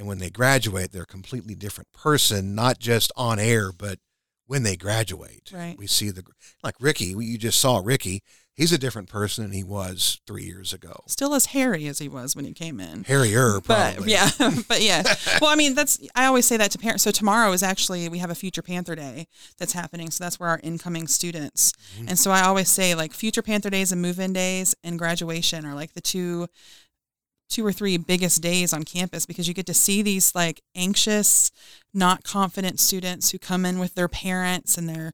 And 0.00 0.08
when 0.08 0.18
they 0.18 0.30
graduate, 0.30 0.92
they're 0.92 1.02
a 1.02 1.06
completely 1.06 1.54
different 1.54 1.92
person, 1.92 2.54
not 2.54 2.78
just 2.78 3.12
on 3.16 3.38
air, 3.38 3.70
but 3.70 3.98
when 4.46 4.62
they 4.62 4.74
graduate. 4.74 5.50
Right. 5.52 5.76
We 5.76 5.86
see 5.86 6.08
the, 6.08 6.24
like 6.64 6.74
Ricky, 6.80 7.14
you 7.18 7.36
just 7.36 7.60
saw 7.60 7.82
Ricky. 7.84 8.22
He's 8.54 8.72
a 8.72 8.78
different 8.78 9.10
person 9.10 9.44
than 9.44 9.52
he 9.52 9.62
was 9.62 10.18
three 10.26 10.44
years 10.44 10.72
ago. 10.72 11.04
Still 11.06 11.34
as 11.34 11.46
hairy 11.46 11.86
as 11.86 11.98
he 11.98 12.08
was 12.08 12.34
when 12.34 12.46
he 12.46 12.54
came 12.54 12.80
in. 12.80 13.04
Hairier, 13.04 13.60
But 13.60 13.92
probably. 13.96 14.12
yeah, 14.12 14.30
but 14.68 14.80
yeah. 14.80 15.02
Well, 15.38 15.50
I 15.50 15.54
mean, 15.54 15.74
that's 15.74 16.00
I 16.14 16.24
always 16.24 16.46
say 16.46 16.56
that 16.56 16.70
to 16.70 16.78
parents. 16.78 17.02
So 17.02 17.10
tomorrow 17.10 17.52
is 17.52 17.62
actually 17.62 18.08
we 18.08 18.18
have 18.20 18.30
a 18.30 18.34
Future 18.34 18.62
Panther 18.62 18.94
Day 18.94 19.26
that's 19.58 19.74
happening. 19.74 20.10
So 20.10 20.24
that's 20.24 20.40
where 20.40 20.48
our 20.48 20.60
incoming 20.62 21.08
students. 21.08 21.72
Mm-hmm. 21.96 22.08
And 22.08 22.18
so 22.18 22.30
I 22.30 22.40
always 22.44 22.70
say 22.70 22.94
like 22.94 23.12
Future 23.12 23.42
Panther 23.42 23.68
Days 23.68 23.92
and 23.92 24.00
Move-In 24.00 24.32
Days 24.32 24.74
and 24.82 24.98
graduation 24.98 25.66
are 25.66 25.74
like 25.74 25.92
the 25.92 26.00
two 26.00 26.48
two 27.50 27.66
or 27.66 27.72
three 27.72 27.96
biggest 27.98 28.40
days 28.40 28.72
on 28.72 28.84
campus 28.84 29.26
because 29.26 29.48
you 29.48 29.52
get 29.54 29.66
to 29.66 29.74
see 29.74 30.00
these 30.00 30.34
like 30.34 30.62
anxious, 30.74 31.50
not 31.92 32.24
confident 32.24 32.80
students 32.80 33.30
who 33.30 33.38
come 33.38 33.66
in 33.66 33.78
with 33.78 33.94
their 33.94 34.08
parents 34.08 34.78
and 34.78 34.88
they're 34.88 35.12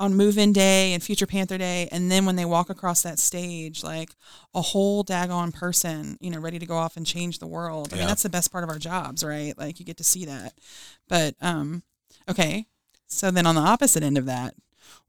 on 0.00 0.14
move-in 0.14 0.52
day 0.52 0.92
and 0.92 1.02
future 1.02 1.26
panther 1.26 1.58
day 1.58 1.88
and 1.90 2.10
then 2.10 2.24
when 2.24 2.36
they 2.36 2.44
walk 2.44 2.70
across 2.70 3.02
that 3.02 3.18
stage 3.18 3.82
like 3.82 4.10
a 4.54 4.62
whole 4.62 5.02
daggone 5.02 5.52
person 5.52 6.16
you 6.20 6.30
know 6.30 6.38
ready 6.38 6.56
to 6.56 6.66
go 6.66 6.76
off 6.76 6.96
and 6.96 7.04
change 7.04 7.38
the 7.38 7.46
world. 7.46 7.92
I 7.92 7.96
mean 7.96 8.06
that's 8.06 8.22
the 8.22 8.28
best 8.28 8.52
part 8.52 8.64
of 8.64 8.70
our 8.70 8.78
jobs 8.78 9.24
right? 9.24 9.58
Like 9.58 9.80
you 9.80 9.84
get 9.84 9.96
to 9.96 10.04
see 10.04 10.24
that. 10.24 10.54
But 11.08 11.34
um 11.40 11.82
okay. 12.28 12.66
So 13.08 13.30
then 13.30 13.46
on 13.46 13.56
the 13.56 13.60
opposite 13.60 14.02
end 14.02 14.16
of 14.16 14.26
that 14.26 14.54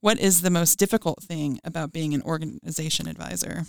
what 0.02 0.20
is 0.20 0.42
the 0.42 0.50
most 0.50 0.80
difficult 0.80 1.22
thing 1.22 1.60
about 1.64 1.94
being 1.94 2.14
an 2.14 2.24
organization 2.24 3.08
advisor 3.08 3.66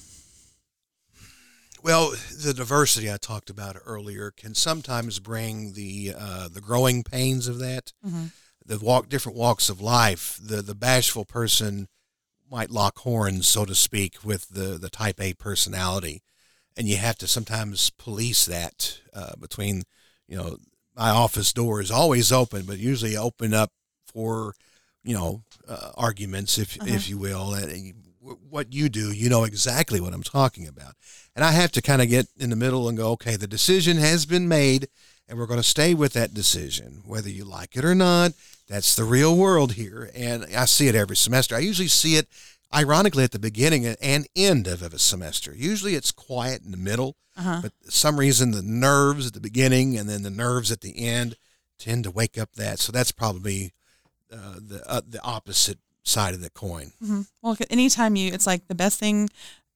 Well, 1.82 2.10
the 2.10 2.54
diversity 2.54 3.10
I 3.10 3.16
talked 3.16 3.50
about 3.50 3.76
earlier 3.86 4.30
can 4.30 4.54
sometimes 4.54 5.18
bring 5.18 5.72
the 5.72 6.14
uh, 6.16 6.48
the 6.48 6.60
growing 6.60 7.02
pains 7.02 7.48
of 7.48 7.58
that. 7.58 7.92
mm-hmm. 8.06 8.26
The 8.64 8.78
walk 8.78 9.08
different 9.08 9.38
walks 9.38 9.68
of 9.68 9.80
life. 9.80 10.38
The 10.40 10.62
the 10.62 10.74
bashful 10.74 11.24
person 11.24 11.88
might 12.50 12.70
lock 12.70 12.98
horns, 12.98 13.48
so 13.48 13.64
to 13.64 13.74
speak, 13.74 14.24
with 14.24 14.48
the 14.48 14.78
the 14.78 14.90
type 14.90 15.20
A 15.20 15.34
personality, 15.34 16.22
and 16.76 16.86
you 16.86 16.96
have 16.96 17.16
to 17.18 17.26
sometimes 17.26 17.90
police 17.90 18.44
that 18.46 19.00
uh, 19.14 19.36
between 19.40 19.82
you 20.28 20.36
know 20.36 20.58
my 20.94 21.10
office 21.10 21.52
door 21.52 21.80
is 21.80 21.90
always 21.90 22.30
open, 22.30 22.62
but 22.66 22.78
usually 22.78 23.16
open 23.16 23.54
up 23.54 23.70
for 24.04 24.54
you 25.02 25.14
know 25.14 25.42
uh, 25.66 25.92
arguments, 25.96 26.58
if 26.58 26.76
Uh-huh. 26.76 26.94
if 26.94 27.08
you 27.08 27.18
will, 27.18 27.54
and 27.54 27.94
what 28.48 28.72
you 28.72 28.88
do, 28.88 29.12
you 29.12 29.28
know 29.28 29.44
exactly 29.44 30.00
what 30.00 30.12
I'm 30.12 30.22
talking 30.22 30.66
about. 30.66 30.94
And 31.34 31.44
I 31.44 31.52
have 31.52 31.72
to 31.72 31.82
kind 31.82 32.02
of 32.02 32.08
get 32.08 32.26
in 32.36 32.50
the 32.50 32.56
middle 32.56 32.88
and 32.88 32.98
go, 32.98 33.10
okay, 33.12 33.36
the 33.36 33.46
decision 33.46 33.96
has 33.98 34.26
been 34.26 34.48
made, 34.48 34.88
and 35.28 35.38
we're 35.38 35.46
going 35.46 35.60
to 35.60 35.64
stay 35.64 35.94
with 35.94 36.12
that 36.14 36.34
decision, 36.34 37.02
whether 37.04 37.28
you 37.28 37.44
like 37.44 37.76
it 37.76 37.84
or 37.84 37.94
not. 37.94 38.32
That's 38.68 38.94
the 38.94 39.04
real 39.04 39.36
world 39.36 39.72
here. 39.72 40.10
And 40.14 40.44
I 40.56 40.64
see 40.64 40.88
it 40.88 40.94
every 40.94 41.16
semester. 41.16 41.56
I 41.56 41.60
usually 41.60 41.88
see 41.88 42.16
it, 42.16 42.28
ironically, 42.74 43.24
at 43.24 43.32
the 43.32 43.38
beginning 43.38 43.86
and 43.86 44.26
end 44.36 44.66
of 44.66 44.82
a 44.82 44.98
semester. 44.98 45.54
Usually 45.54 45.94
it's 45.94 46.12
quiet 46.12 46.62
in 46.64 46.70
the 46.70 46.76
middle, 46.76 47.16
uh-huh 47.36 47.60
but 47.62 47.72
for 47.82 47.90
some 47.90 48.18
reason 48.18 48.50
the 48.50 48.62
nerves 48.62 49.26
at 49.26 49.32
the 49.32 49.40
beginning 49.40 49.96
and 49.96 50.08
then 50.08 50.22
the 50.22 50.30
nerves 50.30 50.70
at 50.70 50.80
the 50.80 50.98
end 50.98 51.36
tend 51.78 52.04
to 52.04 52.10
wake 52.10 52.36
up 52.36 52.52
that. 52.56 52.78
So 52.78 52.92
that's 52.92 53.12
probably 53.12 53.72
uh, 54.32 54.56
the, 54.58 54.82
uh, 54.86 55.00
the 55.08 55.22
opposite 55.22 55.78
side 56.04 56.34
of 56.34 56.40
the 56.40 56.50
coin. 56.50 56.92
hmm 57.04 57.22
Well, 57.42 57.56
anytime 57.70 58.16
you, 58.16 58.32
it's 58.32 58.46
like 58.46 58.66
the 58.68 58.74
best 58.74 58.98
thing, 58.98 59.28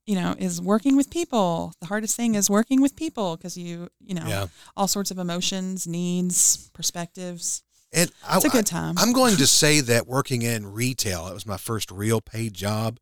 you 0.07 0.15
know, 0.15 0.35
is 0.39 0.61
working 0.61 0.97
with 0.97 1.11
people. 1.11 1.73
The 1.81 1.87
hardest 1.87 2.17
thing 2.17 2.35
is 2.35 2.49
working 2.51 2.81
with 2.83 2.97
people 2.97 3.37
because 3.37 3.57
you, 3.57 3.89
you 4.01 4.15
know, 4.15 4.27
Yeah. 4.27 4.47
all 4.77 4.89
sorts 4.89 5.11
of 5.11 5.19
emotions, 5.19 5.87
needs, 5.87 6.71
perspectives. 6.75 7.63
And 7.93 8.11
I, 8.27 8.37
It's 8.37 8.45
a 8.45 8.49
good 8.49 8.67
time. 8.67 8.97
I'm 8.99 9.13
going 9.13 9.37
to 9.37 9.47
say 9.63 9.81
that 9.81 10.07
working 10.07 10.43
in 10.43 10.67
retail, 10.73 11.27
it 11.29 11.35
was 11.35 11.47
my 11.47 11.57
first 11.57 11.91
real 11.91 12.21
paid 12.21 12.55
job, 12.55 12.99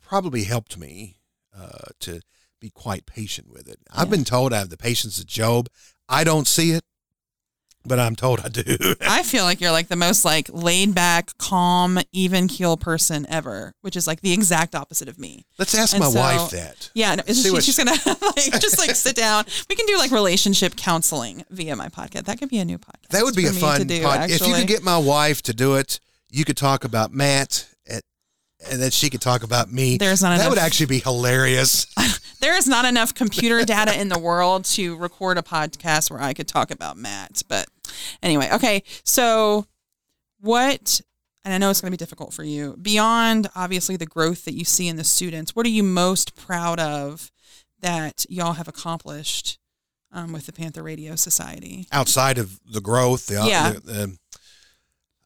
probably 0.00 0.44
helped 0.44 0.78
me 0.78 1.18
uh, 1.56 1.88
to 2.00 2.20
be 2.60 2.70
quite 2.70 3.06
patient 3.06 3.50
with 3.50 3.68
it. 3.68 3.78
I've 3.90 4.08
been 4.10 4.24
told 4.24 4.52
I 4.52 4.58
have 4.58 4.70
the 4.70 4.76
patience 4.76 5.18
of 5.18 5.26
Job. 5.26 5.68
I 6.08 6.24
don't 6.24 6.46
see 6.46 6.70
it, 6.72 6.84
but 7.86 7.98
I'm 7.98 8.16
told 8.16 8.40
I 8.40 8.48
do. 8.48 8.62
I 9.00 9.22
feel 9.22 9.44
like 9.44 9.60
you're 9.60 9.70
like 9.72 9.88
the 9.88 9.96
most 9.96 10.24
like 10.24 10.48
laid 10.52 10.94
back, 10.94 11.36
calm, 11.38 11.98
even 12.12 12.48
keel 12.48 12.76
person 12.76 13.26
ever, 13.28 13.72
which 13.82 13.96
is 13.96 14.06
like 14.06 14.20
the 14.20 14.32
exact 14.32 14.74
opposite 14.74 15.08
of 15.08 15.18
me. 15.18 15.44
Let's 15.58 15.74
ask 15.74 15.94
And 15.94 16.02
my 16.04 16.10
so- 16.10 16.18
wife 16.20 16.50
that. 16.50 16.90
Yeah, 16.94 17.14
no, 17.16 17.22
isn't 17.26 17.54
she, 17.54 17.60
she's 17.60 17.76
gonna 17.78 17.90
like 18.06 18.60
just 18.60 18.78
like 18.78 18.90
sit 18.94 19.16
down. 19.16 19.44
We 19.68 19.76
can 19.76 19.86
do 19.86 19.96
like 19.98 20.10
relationship 20.10 20.76
counseling 20.76 21.44
via 21.50 21.76
my 21.76 21.88
podcast. 21.88 22.24
That 22.24 22.38
could 22.38 22.48
be 22.48 22.58
a 22.58 22.64
new 22.64 22.78
podcast. 22.78 23.08
That 23.10 23.22
would 23.24 23.34
be 23.36 23.46
a 23.46 23.52
fun 23.52 23.80
to 23.80 23.84
do. 23.84 24.02
pod. 24.02 24.30
If 24.30 24.46
you 24.46 24.54
could 24.54 24.66
get 24.66 24.82
my 24.82 24.98
wife 24.98 25.42
to 25.42 25.54
do 25.54 25.74
it, 25.76 26.00
you 26.30 26.44
could 26.44 26.56
talk 26.56 26.84
about 26.84 27.12
Matt, 27.12 27.68
at, 27.88 28.02
and 28.70 28.82
then 28.82 28.90
she 28.90 29.10
could 29.10 29.20
talk 29.20 29.42
about 29.42 29.72
me. 29.72 29.96
There's 29.96 30.22
not 30.22 30.30
that 30.30 30.40
enough- 30.40 30.50
would 30.50 30.58
actually 30.58 30.86
be 30.86 30.98
hilarious. 30.98 31.86
there 32.40 32.56
is 32.56 32.66
not 32.66 32.84
enough 32.84 33.14
computer 33.14 33.64
data 33.64 33.98
in 33.98 34.08
the 34.08 34.18
world 34.18 34.64
to 34.66 34.96
record 34.96 35.38
a 35.38 35.42
podcast 35.42 36.10
where 36.10 36.20
I 36.20 36.32
could 36.34 36.48
talk 36.48 36.70
about 36.70 36.96
Matt. 36.96 37.42
But 37.48 37.66
anyway, 38.22 38.48
okay. 38.52 38.82
So, 39.04 39.66
what, 40.40 41.00
and 41.44 41.54
I 41.54 41.58
know 41.58 41.70
it's 41.70 41.80
going 41.80 41.90
to 41.90 41.96
be 41.96 42.02
difficult 42.02 42.32
for 42.32 42.44
you, 42.44 42.76
beyond 42.80 43.48
obviously 43.54 43.96
the 43.96 44.06
growth 44.06 44.44
that 44.44 44.54
you 44.54 44.64
see 44.64 44.88
in 44.88 44.96
the 44.96 45.04
students, 45.04 45.54
what 45.56 45.66
are 45.66 45.70
you 45.70 45.82
most 45.82 46.34
proud 46.36 46.78
of 46.80 47.30
that 47.80 48.24
y'all 48.28 48.54
have 48.54 48.68
accomplished 48.68 49.58
um, 50.12 50.32
with 50.32 50.46
the 50.46 50.52
Panther 50.52 50.82
Radio 50.82 51.14
Society? 51.16 51.86
outside 51.92 52.38
of 52.38 52.58
the 52.70 52.80
growth, 52.80 53.26
the, 53.26 53.44
Yeah. 53.46 53.72
the, 53.72 53.80
the- 53.80 54.18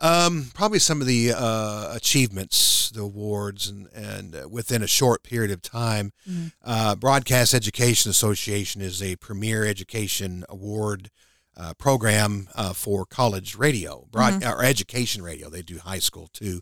um, 0.00 0.50
probably 0.54 0.78
some 0.78 1.00
of 1.00 1.06
the 1.06 1.32
uh, 1.36 1.92
achievements 1.94 2.90
the, 2.90 3.00
awards 3.02 3.68
and, 3.68 3.88
and 3.94 4.34
uh, 4.34 4.48
within 4.48 4.82
a 4.82 4.86
short 4.86 5.22
period 5.22 5.50
of 5.50 5.62
time. 5.62 6.12
Mhm. 6.28 6.52
Uh, 6.64 6.94
Broadcast 6.96 7.54
Education 7.54 8.10
Association 8.10 8.80
is 8.80 9.02
a 9.02 9.16
premier 9.16 9.64
education 9.64 10.44
award 10.48 11.10
uh, 11.56 11.74
program 11.74 12.48
uh, 12.54 12.72
for 12.72 13.04
college 13.04 13.56
radio, 13.56 14.06
broad, 14.10 14.42
or 14.44 14.64
education 14.64 15.22
radio. 15.22 15.50
They 15.50 15.62
do 15.62 15.78
high 15.78 15.98
school 15.98 16.28
too. 16.32 16.60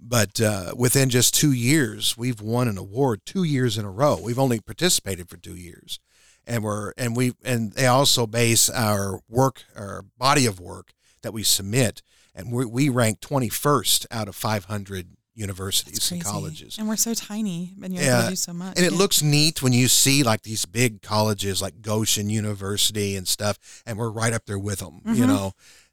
But 0.00 0.40
uh, 0.40 0.74
within 0.76 1.10
just 1.10 1.34
two 1.34 1.50
years, 1.50 2.16
we've 2.16 2.40
won 2.40 2.68
an 2.68 2.78
award 2.78 3.22
two 3.24 3.42
years 3.42 3.76
in 3.76 3.84
a 3.84 3.90
row. 3.90 4.16
We've 4.22 4.38
only 4.38 4.60
participated 4.60 5.28
for 5.28 5.36
two 5.38 5.56
years, 5.56 5.98
and 6.46 6.62
we're 6.62 6.92
and 6.96 7.16
we 7.16 7.32
and 7.42 7.72
they 7.72 7.86
also 7.86 8.26
base 8.26 8.70
our 8.70 9.20
work, 9.28 9.64
our 9.74 10.04
body 10.16 10.46
of 10.46 10.60
work 10.60 10.92
that 11.22 11.32
we 11.32 11.42
submit, 11.42 12.00
and 12.38 12.52
we 12.52 12.64
we 12.64 12.88
rank 12.88 13.20
twenty 13.20 13.48
first 13.50 14.06
out 14.10 14.28
of 14.28 14.34
five 14.36 14.64
hundred 14.66 15.08
universities 15.34 16.10
and 16.10 16.24
colleges. 16.24 16.78
And 16.78 16.88
we're 16.88 16.96
so 16.96 17.14
tiny, 17.14 17.72
and 17.82 17.92
you're 17.94 18.02
able 18.02 18.12
Yeah, 18.12 18.22
to 18.24 18.30
do 18.30 18.36
so 18.36 18.52
much. 18.52 18.76
And 18.76 18.84
it 18.86 18.92
Yeah. 18.92 18.98
looks 18.98 19.22
neat 19.22 19.62
when 19.62 19.72
you 19.72 19.86
see 19.88 20.22
like 20.22 20.42
these 20.42 20.64
big 20.64 21.00
colleges 21.02 21.60
like 21.62 21.80
Goshen 21.82 22.28
University 22.30 23.14
and 23.16 23.28
stuff, 23.28 23.82
and 23.86 23.98
we're 23.98 24.10
right 24.10 24.32
up 24.32 24.46
there 24.46 24.58
with 24.58 24.78
them, 24.80 25.00
you 25.04 25.24
Mhm. 25.24 25.28
know. 25.28 25.52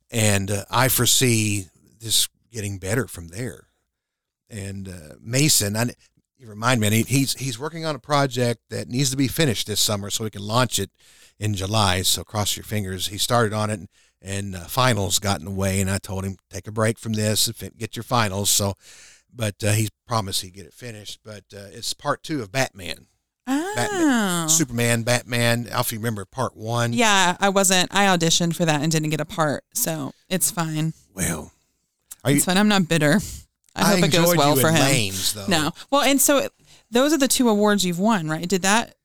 And 0.10 0.50
uh, 0.52 0.66
I 0.72 0.88
foresee 0.88 1.68
this 2.00 2.28
getting 2.52 2.80
better 2.80 3.08
from 3.08 3.28
there. 3.28 3.68
And 4.50 4.88
uh, 4.88 5.16
Mason, 5.22 5.76
I, 5.76 5.94
you 6.38 6.48
remind 6.48 6.80
me, 6.82 7.04
he's 7.04 7.34
he's 7.34 7.60
working 7.60 7.86
on 7.86 7.96
a 7.96 8.00
project 8.00 8.62
that 8.70 8.88
needs 8.90 9.10
to 9.12 9.18
be 9.18 9.28
finished 9.28 9.68
this 9.68 9.80
summer 9.80 10.10
so 10.10 10.24
we 10.24 10.30
can 10.30 10.42
launch 10.44 10.80
it 10.80 10.90
in 11.40 11.54
July. 11.54 12.02
So 12.04 12.24
cross 12.24 12.56
your 12.58 12.64
fingers. 12.64 13.08
He 13.08 13.18
started 13.18 13.54
on 13.54 13.70
it, 13.70 13.80
and, 13.80 13.90
and 14.26 14.56
uh, 14.56 14.60
finals 14.66 15.20
got 15.20 15.40
in 15.40 15.46
the 15.46 15.52
way, 15.52 15.80
and 15.80 15.90
I 15.90 16.00
told 16.00 16.26
him 16.26 16.38
take 16.50 16.68
a 16.68 16.72
break 16.72 16.98
from 16.98 17.14
this 17.14 17.48
and 17.48 17.78
get 17.78 17.96
your 17.96 18.04
finals. 18.04 18.50
So, 18.50 18.74
but 19.34 19.64
uh, 19.64 19.72
he 19.74 19.90
promised 20.08 20.42
he'd 20.42 20.54
get 20.56 20.66
it 20.66 20.74
finished. 20.74 21.20
But 21.24 21.44
uh, 21.56 21.68
it's 21.72 21.94
part 21.94 22.24
two 22.24 22.42
of 22.42 22.52
Batman, 22.52 23.06
Oh. 23.48 24.48
Superman, 24.50 25.04
Batman. 25.04 25.68
If 25.72 25.92
you 25.92 26.00
remember 26.00 26.26
part 26.26 26.56
one, 26.58 26.94
Yeah, 26.94 27.38
I 27.40 27.50
wasn't. 27.50 27.94
I 27.94 28.06
auditioned 28.06 28.56
for 28.56 28.66
that 28.66 28.82
and 28.82 28.92
didn't 28.92 29.10
get 29.10 29.22
a 29.22 29.26
part, 29.26 29.64
so 29.74 30.14
it's 30.30 30.50
fine. 30.50 30.94
Well, 31.14 31.52
are 32.24 32.32
you? 32.32 32.38
It's 32.38 32.46
fine. 32.46 32.58
I'm 32.58 32.68
not 32.68 32.88
bitter. 32.88 33.20
I 33.76 33.84
hope 33.96 34.04
it 34.06 34.12
goes 34.12 34.36
well 34.36 34.56
for 34.56 34.72
him. 34.72 35.14
No, 35.50 35.72
well, 35.92 36.02
and 36.02 36.20
so 36.20 36.48
those 36.90 37.14
are 37.14 37.18
the 37.18 37.28
two 37.28 37.50
awards 37.50 37.86
you've 37.86 38.00
won, 38.00 38.28
right? 38.30 38.48
Did 38.48 38.62
that? 38.64 38.96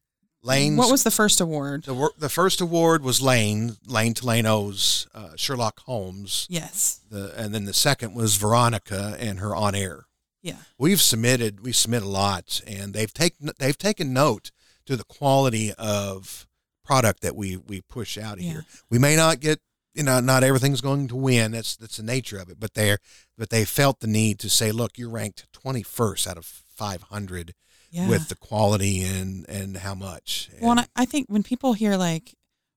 Lanes. 0.42 0.78
What 0.78 0.90
was 0.90 1.02
the 1.04 1.10
first 1.10 1.40
award? 1.40 1.84
the 1.84 2.10
the 2.18 2.28
first 2.28 2.60
award 2.60 3.02
was 3.02 3.20
Lane 3.20 3.76
Lane 3.86 4.12
Delano's 4.14 5.06
uh, 5.14 5.30
Sherlock 5.36 5.80
Holmes, 5.80 6.46
Yes. 6.48 7.00
the, 7.10 7.32
and 7.36 7.54
then 7.54 7.64
the 7.66 7.74
second 7.74 8.14
was 8.14 8.36
Veronica 8.36 9.16
and 9.20 9.38
her 9.40 9.54
on 9.54 9.74
air. 9.74 10.06
Yeah. 10.42 10.56
We've 10.78 11.00
submitted 11.00 11.60
we 11.60 11.72
submit 11.72 12.02
a 12.02 12.08
lot, 12.08 12.62
and 12.66 12.94
they've 12.94 13.12
taken 13.12 13.50
they've 13.58 13.76
taken 13.76 14.12
note 14.14 14.50
to 14.86 14.96
the 14.96 15.04
quality 15.04 15.72
of 15.74 16.46
product 16.84 17.20
that 17.20 17.36
we 17.36 17.56
we 17.58 17.82
push 17.82 18.16
out 18.16 18.38
of 18.38 18.40
Yeah. 18.44 18.50
here. 18.52 18.64
We 18.88 18.98
may 18.98 19.16
not 19.16 19.40
get 19.40 19.60
you 19.92 20.02
know 20.02 20.20
not 20.20 20.42
everything's 20.42 20.80
going 20.80 21.08
to 21.08 21.16
win. 21.16 21.52
That's 21.52 21.76
that's 21.76 21.98
the 21.98 22.02
nature 22.02 22.38
of 22.38 22.48
it. 22.48 22.58
But 22.58 22.72
they're 22.72 22.98
but 23.36 23.50
they 23.50 23.66
felt 23.66 24.00
the 24.00 24.06
need 24.06 24.38
to 24.38 24.48
say, 24.48 24.72
look, 24.72 24.96
you're 24.96 25.10
ranked 25.10 25.46
21st 25.52 26.26
out 26.26 26.38
of 26.38 26.46
500 26.46 27.52
Yeah. 27.90 28.08
with 28.08 28.28
the 28.28 28.36
quality 28.36 29.02
and 29.02 29.48
and 29.48 29.76
how 29.76 29.94
much. 29.94 30.48
well, 30.60 30.70
and 30.72 30.80
And- 30.80 30.88
I, 30.96 31.02
I 31.02 31.04
think 31.06 31.26
when 31.28 31.42
people 31.42 31.72
hear 31.72 31.96
like, 31.96 32.34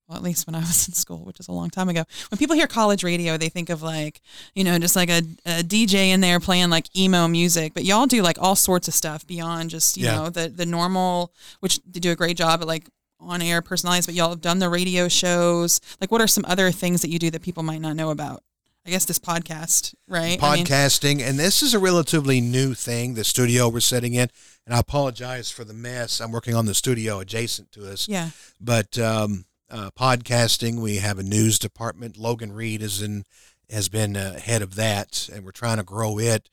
well, 0.08 0.17
at 0.17 0.24
least 0.24 0.48
when 0.48 0.55
I 0.55 0.60
was 0.72 0.88
in 0.88 0.93
school, 0.93 1.20
which 1.24 1.39
is 1.39 1.48
a 1.48 1.51
long 1.51 1.70
time 1.70 1.88
ago, 1.89 2.03
when 2.29 2.38
people 2.39 2.55
hear 2.55 2.67
college 2.67 3.03
radio, 3.03 3.38
they 3.38 3.50
think 3.50 3.70
of 3.70 3.82
like, 3.82 4.22
you 4.55 4.63
know, 4.63 4.77
just 4.79 4.96
like 4.96 5.10
a, 5.10 5.22
a 5.46 5.63
DJ 5.63 6.08
in 6.10 6.20
there 6.22 6.39
playing 6.39 6.70
like 6.70 6.88
emo 6.98 7.27
music. 7.27 7.74
But 7.74 7.86
y'all 7.86 8.05
do 8.08 8.22
like 8.22 8.38
all 8.41 8.55
sorts 8.55 8.88
of 8.88 8.93
stuff 8.93 9.25
beyond 9.27 9.70
just, 9.70 9.98
you 9.98 10.05
Yeah. 10.05 10.15
know, 10.15 10.29
the 10.29 10.50
the 10.50 10.65
normal, 10.65 11.32
which 11.62 11.79
they 11.86 12.00
do 12.00 12.12
a 12.12 12.15
great 12.15 12.36
job 12.38 12.62
at 12.62 12.67
like 12.67 12.88
on 13.20 13.41
air 13.41 13.62
personalized. 13.62 14.08
But 14.08 14.15
y'all 14.15 14.29
have 14.32 14.41
done 14.41 14.60
the 14.60 14.67
radio 14.70 15.08
shows. 15.08 15.79
Like, 16.01 16.12
what 16.12 16.20
are 16.22 16.27
some 16.27 16.43
other 16.48 16.72
things 16.72 17.01
that 17.03 17.10
you 17.10 17.20
do 17.20 17.29
that 17.32 17.41
people 17.41 17.63
might 17.63 17.79
not 17.82 17.96
know 17.96 18.10
about? 18.10 18.43
I 18.86 18.90
guess 18.90 19.06
this 19.06 19.20
podcast, 19.20 19.96
right? 20.10 20.42
I 20.44 20.56
mean, 20.56 20.66
podcasting, 20.66 21.22
and 21.22 21.40
this 21.40 21.63
is 21.63 21.74
a 21.74 21.80
relatively 21.80 22.42
new 22.42 22.74
thing. 22.74 23.13
The 23.13 23.24
studio 23.24 23.70
we're 23.70 23.80
sitting 23.80 24.13
in, 24.13 24.28
and 24.66 24.75
I 24.75 24.80
apologize 24.80 25.50
for 25.50 25.63
the 25.63 25.74
mess. 25.74 26.20
I'm 26.20 26.34
working 26.34 26.54
on 26.54 26.66
the 26.66 26.74
studio 26.74 27.20
adjacent 27.20 27.72
to 27.74 27.90
us, 27.90 28.10
yeah. 28.10 28.32
but 28.60 29.00
um, 29.00 29.46
uh, 29.70 29.92
podcasting. 29.98 30.82
We 30.82 30.98
have 30.98 31.18
a 31.18 31.24
news 31.24 31.58
department. 31.60 32.18
Logan 32.18 32.52
Reed 32.52 32.82
is 32.82 33.02
in 33.02 33.24
has 33.70 33.88
been 33.88 34.18
uh, 34.18 34.38
head 34.40 34.62
of 34.62 34.75
that, 34.75 35.30
and 35.34 35.46
we're 35.46 35.52
trying 35.52 35.78
to 35.78 35.84
grow 35.84 36.20
it. 36.20 36.50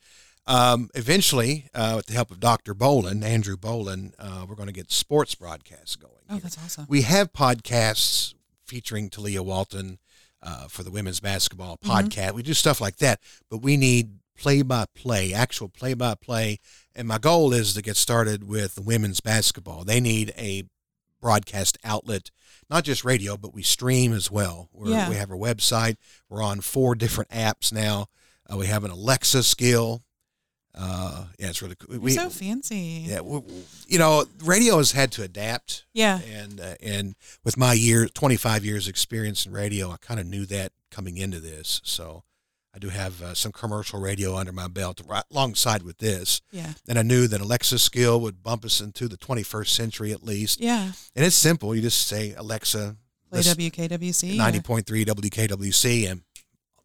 Um, 0.47 0.89
eventually, 0.95 1.69
uh, 1.75 1.95
with 1.97 2.07
the 2.07 2.15
help 2.15 2.31
of 2.31 2.39
Dr. 2.39 2.75
Bolin, 2.75 3.25
Andrew 3.25 3.57
Bolin, 3.57 4.13
uh, 4.21 4.47
we're 4.49 4.55
going 4.55 4.69
to 4.69 4.73
get 4.73 4.93
sports 4.93 5.35
broadcasts 5.35 5.97
going. 5.97 6.13
Oh, 6.29 6.35
here. 6.35 6.43
that's 6.43 6.59
awesome. 6.59 6.87
We 6.89 7.03
have 7.03 7.33
podcasts 7.33 8.35
featuring 8.65 9.11
Talia 9.11 9.43
Walton 9.43 9.99
uh, 10.43 10.69
for 10.69 10.83
the 10.83 10.91
women's 10.91 11.21
basketball 11.21 11.79
Mhm. 11.85 12.09
podcast. 12.09 12.33
We 12.35 12.43
do 12.43 12.55
stuff 12.55 12.81
like 12.81 12.97
that, 12.97 13.21
but 13.51 13.59
we 13.59 13.77
need 13.77 14.19
play 14.39 14.63
by 14.63 14.87
play, 14.95 15.35
actual 15.35 15.69
play 15.69 15.93
by 15.95 16.15
play. 16.15 16.59
And 16.95 17.07
my 17.07 17.19
goal 17.19 17.53
is 17.53 17.75
to 17.75 17.83
get 17.83 17.97
started 17.97 18.45
with 18.45 18.75
the 18.75 18.83
women's 18.83 19.21
basketball. 19.21 19.85
They 19.85 20.01
need 20.01 20.33
a 20.37 20.65
broadcast 21.21 21.77
outlet, 21.85 22.31
not 22.71 22.85
just 22.85 23.05
radio, 23.05 23.37
but 23.37 23.53
we 23.53 23.63
stream 23.63 24.13
as 24.15 24.31
well. 24.31 24.71
We're, 24.73 24.89
Yeah. 24.91 25.09
We 25.11 25.17
have 25.17 25.31
our 25.31 25.37
website. 25.37 25.97
We're 26.31 26.43
on 26.43 26.63
four 26.63 26.95
different 26.95 27.31
apps 27.31 27.71
now. 27.73 28.07
Uh, 28.51 28.57
we 28.57 28.67
have 28.67 28.85
an 28.85 28.91
Alexa 28.91 29.43
skill. 29.43 30.03
Uh, 30.75 31.25
yeah, 31.39 31.49
it's 31.49 31.61
really 31.63 31.75
cool. 31.75 31.99
We, 31.99 32.13
so 32.13 32.31
fancy. 32.31 33.05
yeah, 33.07 33.21
we, 33.21 33.41
you 33.89 33.99
know, 33.99 34.25
radio 34.45 34.77
has 34.79 34.93
had 34.93 35.11
to 35.13 35.23
adapt 35.23 35.85
Yeah. 35.93 36.21
and 36.21 36.61
uh, 36.61 36.75
and 36.81 37.17
with 37.45 37.57
my 37.57 37.73
year 37.73 38.07
25 38.07 38.65
years 38.65 38.87
experience 38.87 39.45
in 39.47 39.53
radio 39.53 39.91
i 39.91 39.97
kind 39.97 40.21
of 40.21 40.27
knew 40.27 40.47
that 40.47 40.73
coming 40.91 41.17
into 41.17 41.41
this 41.41 41.81
so 41.85 42.23
i 42.75 42.79
do 42.79 42.89
have 42.91 43.21
uh, 43.21 43.35
some 43.35 43.51
commercial 43.53 44.01
radio 44.01 44.37
under 44.37 44.53
my 44.53 44.69
belt 44.69 45.01
right 45.07 45.25
alongside 45.33 45.83
with 45.83 45.99
this 45.99 46.41
Yeah. 46.53 46.75
and 46.89 46.99
i 46.99 47.03
knew 47.03 47.27
that 47.27 47.41
alexa 47.41 47.79
skill 47.81 48.21
would 48.21 48.43
bump 48.43 48.65
us 48.65 48.81
into 48.81 49.09
the 49.09 49.17
21st 49.17 49.69
century 49.69 50.13
at 50.13 50.23
least 50.23 50.61
Yeah. 50.61 50.93
and 51.17 51.25
it's 51.27 51.35
simple 51.37 51.75
you 51.75 51.83
just 51.83 52.07
say 52.07 52.33
alexa 52.37 52.97
Play 53.31 53.41
WKWC. 53.43 54.35
or- 54.35 54.51
90.3 54.53 55.05
wkwc 55.05 56.11
and 56.11 56.23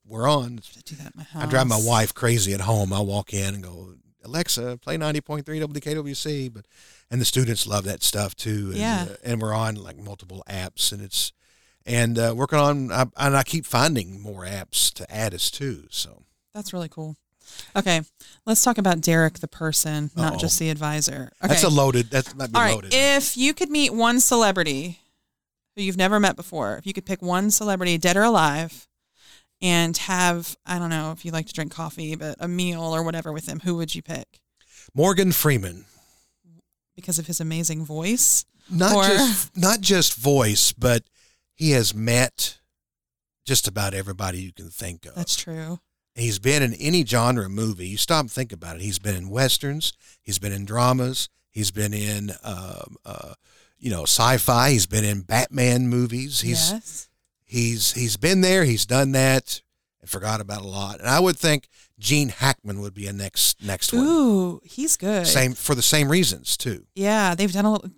we're 0.08 0.30
on 0.30 0.60
I 0.78 0.82
do 0.86 0.96
that 0.96 1.08
at 1.08 1.16
my 1.16 1.24
house. 1.24 1.44
i 1.44 1.46
drive 1.48 1.68
my 1.68 1.80
wife 1.82 2.14
crazy 2.14 2.54
at 2.54 2.62
home 2.62 2.94
i 2.94 3.00
walk 3.00 3.34
in 3.34 3.56
and 3.56 3.64
go 3.64 3.96
alexa 4.24 4.78
play 4.82 4.98
90.3 4.98 5.44
wkwc 5.44 6.54
but 6.54 6.66
and 7.12 7.22
the 7.22 7.26
students 7.26 7.68
love 7.68 7.84
that 7.86 8.04
stuff 8.04 8.36
too 8.36 8.68
and, 8.70 8.78
Yeah. 8.78 9.06
uh, 9.12 9.16
and 9.24 9.42
we're 9.42 9.54
on 9.54 9.76
like 9.76 9.98
multiple 9.98 10.44
apps 10.50 10.92
and 10.92 11.02
it's 11.02 11.32
and 11.86 12.18
uh, 12.18 12.34
working 12.36 12.60
on 12.60 12.92
I, 12.92 13.06
and 13.18 13.36
i 13.38 13.44
keep 13.44 13.66
finding 13.66 14.22
more 14.22 14.46
apps 14.46 14.92
to 14.94 15.12
add 15.14 15.34
us 15.34 15.50
to 15.52 15.86
so 15.90 16.24
That's 16.54 16.72
really 16.74 16.90
cool. 16.90 17.16
Okay, 17.76 18.02
let's 18.48 18.64
talk 18.64 18.80
about 18.80 19.02
Derek 19.02 19.38
the 19.40 19.48
person, 19.48 20.10
not 20.16 20.34
Uh-oh. 20.34 20.40
just 20.40 20.58
the 20.58 20.70
advisor. 20.72 21.32
Okay. 21.44 21.50
that's 21.54 21.64
a 21.64 21.70
loaded 21.70 22.10
that 22.10 22.34
might 22.36 22.52
be 22.52 22.56
All 22.58 22.62
right. 22.64 22.74
loaded 22.74 22.92
If 22.92 23.38
you 23.38 23.54
could 23.54 23.70
meet 23.70 23.94
one 23.94 24.20
celebrity 24.20 25.00
who 25.76 25.84
you've 25.84 25.96
never 25.96 26.20
met 26.20 26.36
before, 26.36 26.78
if 26.78 26.88
you 26.88 26.94
could 26.94 27.06
pick 27.06 27.22
one 27.22 27.52
celebrity, 27.52 28.00
dead 28.00 28.18
or 28.18 28.24
alive, 28.24 28.88
and 29.62 29.96
have 29.98 30.56
I 30.66 30.80
don't 30.80 30.90
know 30.90 31.12
if 31.12 31.26
you 31.26 31.32
like 31.32 31.48
to 31.48 31.54
drink 31.54 31.72
coffee, 31.74 32.16
but 32.16 32.36
a 32.40 32.48
meal 32.48 32.82
or 32.82 33.04
whatever 33.04 33.32
with 33.32 33.48
him, 33.48 33.62
who 33.62 33.76
would 33.78 33.96
you 33.96 34.02
pick? 34.02 34.40
morgan 34.94 35.32
freeman 35.32 35.86
Because 36.96 37.18
of 37.20 37.28
his 37.28 37.40
amazing 37.42 37.84
voice. 37.86 38.46
not 38.70 38.94
Or- 38.96 39.04
just 39.04 39.58
not 39.68 39.82
just 39.82 40.14
voice 40.16 40.72
but 40.74 41.04
he 41.56 41.72
has 41.72 41.94
met 41.96 42.60
just 43.46 43.68
about 43.68 43.94
everybody 43.94 44.40
you 44.42 44.52
can 44.54 44.70
think 44.70 45.06
of 45.06 45.16
That's 45.16 45.36
true. 45.36 45.80
He's 46.16 46.40
been 46.40 46.64
in 46.64 46.74
any 46.76 47.06
genre 47.06 47.50
movie. 47.50 47.88
You 47.90 47.98
stop 47.98 48.22
and 48.22 48.32
think 48.32 48.54
about 48.54 48.78
it. 48.78 48.82
He's 48.82 49.00
been 49.00 49.16
in 49.16 49.30
westerns. 49.30 49.92
He's 50.22 50.40
been 50.40 50.54
in 50.54 50.64
dramas. 50.64 51.28
He's 51.52 51.72
been 51.72 51.94
in, 51.94 52.32
um, 52.42 52.96
uh, 53.06 53.34
you 53.78 53.92
know, 53.92 54.04
sci-fi. 54.04 54.72
He's 54.72 54.86
been 54.88 55.04
in 55.04 55.22
Batman 55.24 55.90
movies. 55.90 56.40
He's 56.40 56.72
yes. 56.72 57.10
He's 57.46 57.94
he's 57.94 58.18
been 58.18 58.42
there. 58.42 58.64
He's 58.66 58.86
done 58.86 59.12
that 59.14 59.62
and 60.02 60.10
forgot 60.10 60.42
about 60.42 60.62
a 60.62 60.68
lot. 60.68 61.00
And 61.00 61.08
I 61.08 61.20
would 61.20 61.38
think 61.38 61.68
Gene 62.00 62.30
Hackman 62.30 62.82
would 62.82 62.94
be 62.94 63.08
a 63.08 63.14
next 63.14 63.64
next 63.64 63.94
one. 63.94 64.06
Ooh, 64.06 64.62
he's 64.64 64.98
good. 64.98 65.26
Same 65.28 65.54
for 65.54 65.76
the 65.76 65.82
same 65.82 66.10
reasons 66.10 66.58
too. 66.58 66.86
Yeah, 66.96 67.36
they've 67.36 67.52
done 67.52 67.66
a. 67.66 67.72
little- 67.74 67.90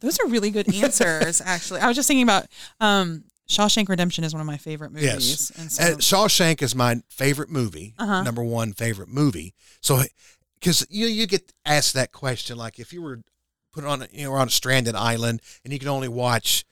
Those 0.00 0.18
are 0.20 0.26
really 0.28 0.50
good 0.50 0.72
answers. 0.82 1.40
actually, 1.44 1.80
I 1.80 1.86
was 1.88 1.96
just 1.96 2.08
thinking 2.08 2.24
about 2.24 2.46
um, 2.80 3.24
Shawshank 3.48 3.88
Redemption 3.88 4.24
is 4.24 4.32
one 4.32 4.40
of 4.40 4.46
my 4.46 4.56
favorite 4.56 4.92
movies. 4.92 5.08
Yes. 5.10 5.52
and 5.58 5.70
so 5.70 5.82
And 5.84 5.98
Shawshank 6.00 6.62
is 6.62 6.74
my 6.74 7.02
favorite 7.08 7.50
movie, 7.50 7.94
Uh-huh. 7.98 8.22
number 8.22 8.42
one 8.42 8.72
favorite 8.72 9.08
movie. 9.10 9.54
So, 9.80 10.02
because 10.58 10.86
you 10.90 11.06
you 11.06 11.26
get 11.26 11.52
asked 11.66 11.94
that 11.94 12.12
question, 12.12 12.56
like 12.56 12.78
if 12.78 12.92
you 12.92 13.02
were 13.02 13.20
put 13.72 13.84
on 13.84 14.02
a, 14.02 14.08
you 14.12 14.24
know 14.24 14.32
on 14.34 14.48
a 14.48 14.50
stranded 14.50 14.94
island 14.94 15.40
and 15.64 15.72
you 15.72 15.78
could 15.78 15.88
only 15.88 16.08
watch 16.08 16.64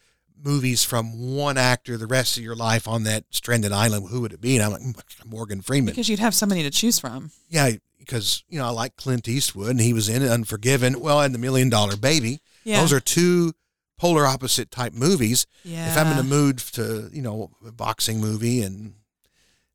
movies 0.42 0.82
from 0.84 1.34
one 1.34 1.58
actor 1.58 1.96
the 1.96 2.06
rest 2.06 2.36
of 2.36 2.42
your 2.42 2.56
life 2.56 2.88
on 2.88 3.02
that 3.04 3.24
stranded 3.30 3.72
island, 3.72 4.08
who 4.10 4.20
would 4.22 4.32
it 4.32 4.40
be? 4.40 4.56
And 4.56 4.64
I'm 4.64 4.72
like 4.72 4.82
"Mm, 4.82 5.26
Morgan 5.26 5.60
Freeman. 5.60 5.92
because 5.92 6.08
you'd 6.08 6.18
have 6.18 6.34
somebody 6.34 6.62
to 6.62 6.70
choose 6.70 6.98
from. 6.98 7.30
yeah, 7.48 7.70
because 7.98 8.42
you 8.48 8.58
know 8.58 8.66
I 8.66 8.70
like 8.70 8.96
Clint 8.96 9.28
Eastwood 9.28 9.70
and 9.70 9.80
he 9.80 9.92
was 9.92 10.08
in 10.08 10.22
Unforgiven, 10.22 11.00
well, 11.00 11.20
and 11.20 11.34
The 11.34 11.38
Million 11.38 11.68
Dollar 11.70 11.96
Baby. 11.96 12.40
Yeah. 12.64 12.80
Those 12.80 12.92
are 12.92 13.00
two 13.00 13.52
polar 13.98 14.26
opposite 14.26 14.70
type 14.70 14.94
movies. 14.94 15.46
yeah. 15.62 15.90
If 15.92 15.98
I'm 15.98 16.06
in 16.10 16.16
the 16.16 16.22
mood 16.22 16.58
to, 16.72 17.10
you 17.12 17.20
know, 17.22 17.50
a 17.66 17.70
boxing 17.72 18.20
movie 18.20 18.62
and 18.62 18.94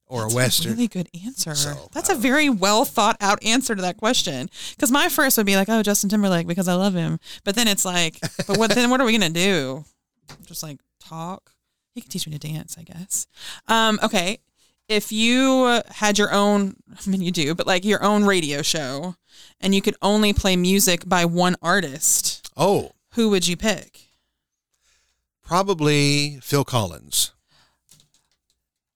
or 0.08 0.22
That's 0.22 0.34
a 0.34 0.36
western, 0.36 0.72
really 0.74 0.88
good 0.88 1.10
answer. 1.26 1.56
So, 1.56 1.90
That's 1.92 2.10
a 2.10 2.16
very 2.16 2.48
well 2.50 2.86
thought 2.86 3.18
out 3.22 3.44
answer 3.44 3.76
to 3.76 3.82
that 3.84 3.98
question. 3.98 4.50
Because 4.76 4.92
my 4.92 5.10
first 5.10 5.36
would 5.38 5.46
be 5.48 5.56
like, 5.56 5.68
oh, 5.70 5.82
Justin 5.82 6.10
Timberlake 6.10 6.46
because 6.48 6.68
I 6.68 6.74
love 6.76 6.94
him. 6.94 7.20
But 7.44 7.56
then 7.56 7.68
it's 7.68 7.86
like, 7.86 8.20
but 8.48 8.58
what 8.58 8.72
then? 8.76 8.90
What 8.92 9.02
are 9.02 9.06
we 9.06 9.14
gonna 9.14 9.30
do? 9.32 9.84
Just 10.46 10.64
like 10.64 10.80
talk? 11.00 11.52
He 11.94 12.02
can 12.02 12.10
teach 12.10 12.28
me 12.28 12.38
to 12.38 12.48
dance, 12.48 12.78
I 12.78 12.84
guess. 12.84 13.28
Um, 13.68 14.00
okay. 14.04 14.40
If 14.88 15.12
you 15.12 15.82
had 15.90 16.20
your 16.20 16.32
own, 16.32 16.76
I 17.06 17.10
mean, 17.10 17.22
you 17.22 17.32
do, 17.32 17.56
but 17.56 17.68
like 17.68 17.86
your 17.86 18.04
own 18.04 18.26
radio 18.26 18.62
show, 18.62 19.16
and 19.60 19.74
you 19.74 19.82
could 19.82 19.96
only 20.02 20.34
play 20.34 20.56
music 20.56 21.08
by 21.08 21.26
one 21.26 21.56
artist, 21.62 22.50
oh, 22.56 22.92
who 23.14 23.30
would 23.30 23.48
you 23.48 23.58
pick? 23.58 24.06
probably 25.46 26.40
Phil 26.42 26.66
Collins. 26.66 27.32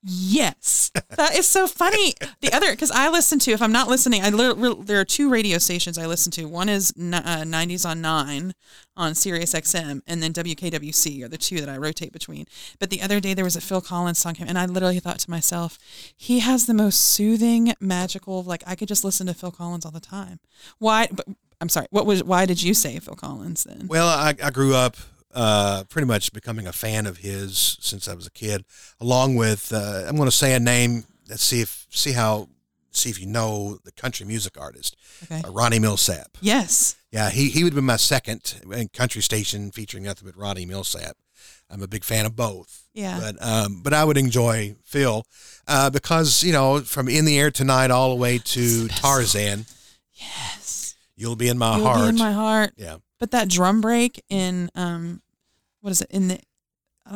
Yes, 0.03 0.78
that 1.19 1.35
is 1.35 1.47
so 1.47 1.67
funny. 1.67 2.13
The 2.41 2.53
other, 2.53 2.71
because 2.71 2.91
I 2.91 3.09
listen 3.09 3.39
to, 3.39 3.51
if 3.51 3.61
I'm 3.61 3.71
not 3.71 3.89
listening, 3.89 4.21
I 4.23 4.29
there 4.31 4.99
are 4.99 5.05
two 5.05 5.29
radio 5.29 5.57
stations 5.57 5.97
I 5.97 6.05
listen 6.05 6.31
to. 6.33 6.45
One 6.45 6.69
is 6.69 6.91
uh, 6.91 7.43
90s 7.43 7.85
on 7.87 8.01
nine 8.01 8.53
on 8.95 9.15
Sirius 9.15 9.53
XM, 9.53 10.01
and 10.07 10.23
then 10.23 10.33
WKWC 10.33 11.23
are 11.23 11.27
the 11.27 11.37
two 11.37 11.59
that 11.59 11.69
I 11.69 11.77
rotate 11.77 12.13
between. 12.13 12.45
But 12.79 12.89
the 12.89 13.01
other 13.01 13.19
day 13.19 13.33
there 13.33 13.43
was 13.43 13.57
a 13.57 13.61
Phil 13.61 13.81
Collins 13.81 14.17
song, 14.17 14.37
and 14.39 14.57
I 14.57 14.65
literally 14.65 14.99
thought 14.99 15.19
to 15.19 15.29
myself, 15.29 15.77
he 16.15 16.39
has 16.39 16.65
the 16.65 16.73
most 16.73 17.03
soothing, 17.03 17.73
magical. 17.79 18.41
Like 18.41 18.63
I 18.65 18.75
could 18.75 18.87
just 18.87 19.03
listen 19.03 19.27
to 19.27 19.33
Phil 19.33 19.51
Collins 19.51 19.85
all 19.85 19.91
the 19.91 19.99
time. 19.99 20.39
Why? 20.77 21.09
But 21.11 21.27
I'm 21.59 21.69
sorry. 21.69 21.87
What 21.89 22.05
was? 22.05 22.23
Why 22.23 22.45
did 22.45 22.63
you 22.63 22.73
say 22.73 22.97
Phil 22.99 23.15
Collins 23.15 23.65
then? 23.65 23.87
Well, 23.87 24.07
I, 24.07 24.35
I 24.41 24.51
grew 24.51 24.73
up 24.73 24.95
uh, 25.33 25.83
pretty 25.89 26.07
much 26.07 26.33
becoming 26.33 26.67
a 26.67 26.71
fan 26.73 27.05
of 27.05 27.17
his 27.17 27.77
since 27.81 28.07
I 28.07 28.13
was 28.13 28.27
a 28.27 28.31
kid, 28.31 28.65
along 28.99 29.35
with 29.35 29.71
uh, 29.73 30.05
I'm 30.07 30.15
going 30.15 30.29
to 30.29 30.35
say 30.35 30.53
a 30.55 30.59
name. 30.59 31.05
Let's 31.29 31.43
see 31.43 31.61
if 31.61 31.85
see 31.89 32.13
how 32.13 32.49
see 32.91 33.09
if 33.09 33.19
you 33.19 33.27
know 33.27 33.77
the 33.85 33.91
country 33.91 34.25
music 34.25 34.59
artist, 34.59 34.95
Okay. 35.23 35.41
uh, 35.45 35.51
Ronnie 35.51 35.79
Milsap. 35.79 36.25
Yes. 36.41 36.95
Yeah, 37.11 37.29
he 37.29 37.49
he 37.49 37.63
would 37.63 37.75
be 37.75 37.81
my 37.81 37.97
second 37.97 38.61
in 38.71 38.87
country 38.89 39.21
station 39.21 39.71
featuring 39.71 40.03
nothing 40.03 40.25
but 40.27 40.35
Ronnie 40.37 40.65
Milsap. 40.65 41.13
I'm 41.71 41.83
a 41.83 41.87
big 41.87 42.03
fan 42.03 42.25
of 42.25 42.35
both. 42.35 42.85
Yeah. 42.95 43.19
But 43.19 43.35
um, 43.47 43.81
but 43.83 43.93
I 43.93 44.03
would 44.03 44.17
enjoy 44.17 44.75
Phil 44.83 45.23
uh, 45.67 45.89
because 45.91 46.43
you 46.43 46.51
know 46.51 46.79
from 46.81 47.07
In 47.07 47.25
the 47.25 47.37
Air 47.39 47.51
Tonight 47.51 47.91
all 47.91 48.09
the 48.09 48.15
way 48.15 48.39
to 48.39 48.87
Tarzan, 48.87 49.65
yes. 50.13 50.95
you'll 51.15 51.35
be 51.35 51.47
in 51.47 51.57
my 51.57 51.77
You'll 51.77 51.85
heart. 51.85 52.01
be 52.03 52.09
in 52.09 52.15
my 52.17 52.31
heart. 52.31 52.73
yeah, 52.75 52.97
But 53.19 53.31
that 53.31 53.49
drum 53.49 53.81
break 53.81 54.23
in 54.29 54.69
um, 54.75 55.21
what 55.81 55.91
is 55.91 56.01
it 56.01 56.09
in 56.11 56.29
the? 56.29 56.39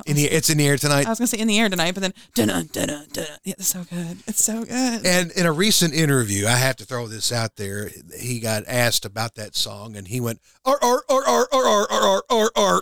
In 0.07 0.15
the 0.15 0.23
it's 0.23 0.49
in 0.49 0.57
the 0.57 0.67
air 0.67 0.77
tonight. 0.77 1.05
I 1.05 1.09
was 1.09 1.19
gonna 1.19 1.27
say 1.27 1.37
in 1.37 1.47
the 1.47 1.59
air 1.59 1.69
tonight, 1.69 1.93
but 1.93 2.01
then 2.01 2.13
dun 2.33 2.47
dun 2.47 2.67
dun 2.71 3.05
dun. 3.13 3.25
Yeah, 3.43 3.53
it's 3.59 3.67
so 3.67 3.83
good. 3.83 4.17
It's 4.25 4.43
so 4.43 4.63
good. 4.63 5.05
And 5.05 5.31
in 5.33 5.45
a 5.45 5.51
recent 5.51 5.93
interview, 5.93 6.47
I 6.47 6.55
have 6.55 6.77
to 6.77 6.85
throw 6.85 7.05
this 7.07 7.31
out 7.31 7.57
there. 7.57 7.91
He 8.19 8.39
got 8.39 8.63
asked 8.67 9.05
about 9.05 9.35
that 9.35 9.55
song, 9.55 9.95
and 9.95 10.07
he 10.07 10.19
went, 10.19 10.41
"Ar 10.65 10.79
ar 10.81 11.03
ar 11.07 11.27
ar 11.27 11.47
ar 11.53 11.67
ar 11.67 11.87
ar 11.91 11.91
ar 11.91 12.23
ar." 12.29 12.51
ar." 12.55 12.81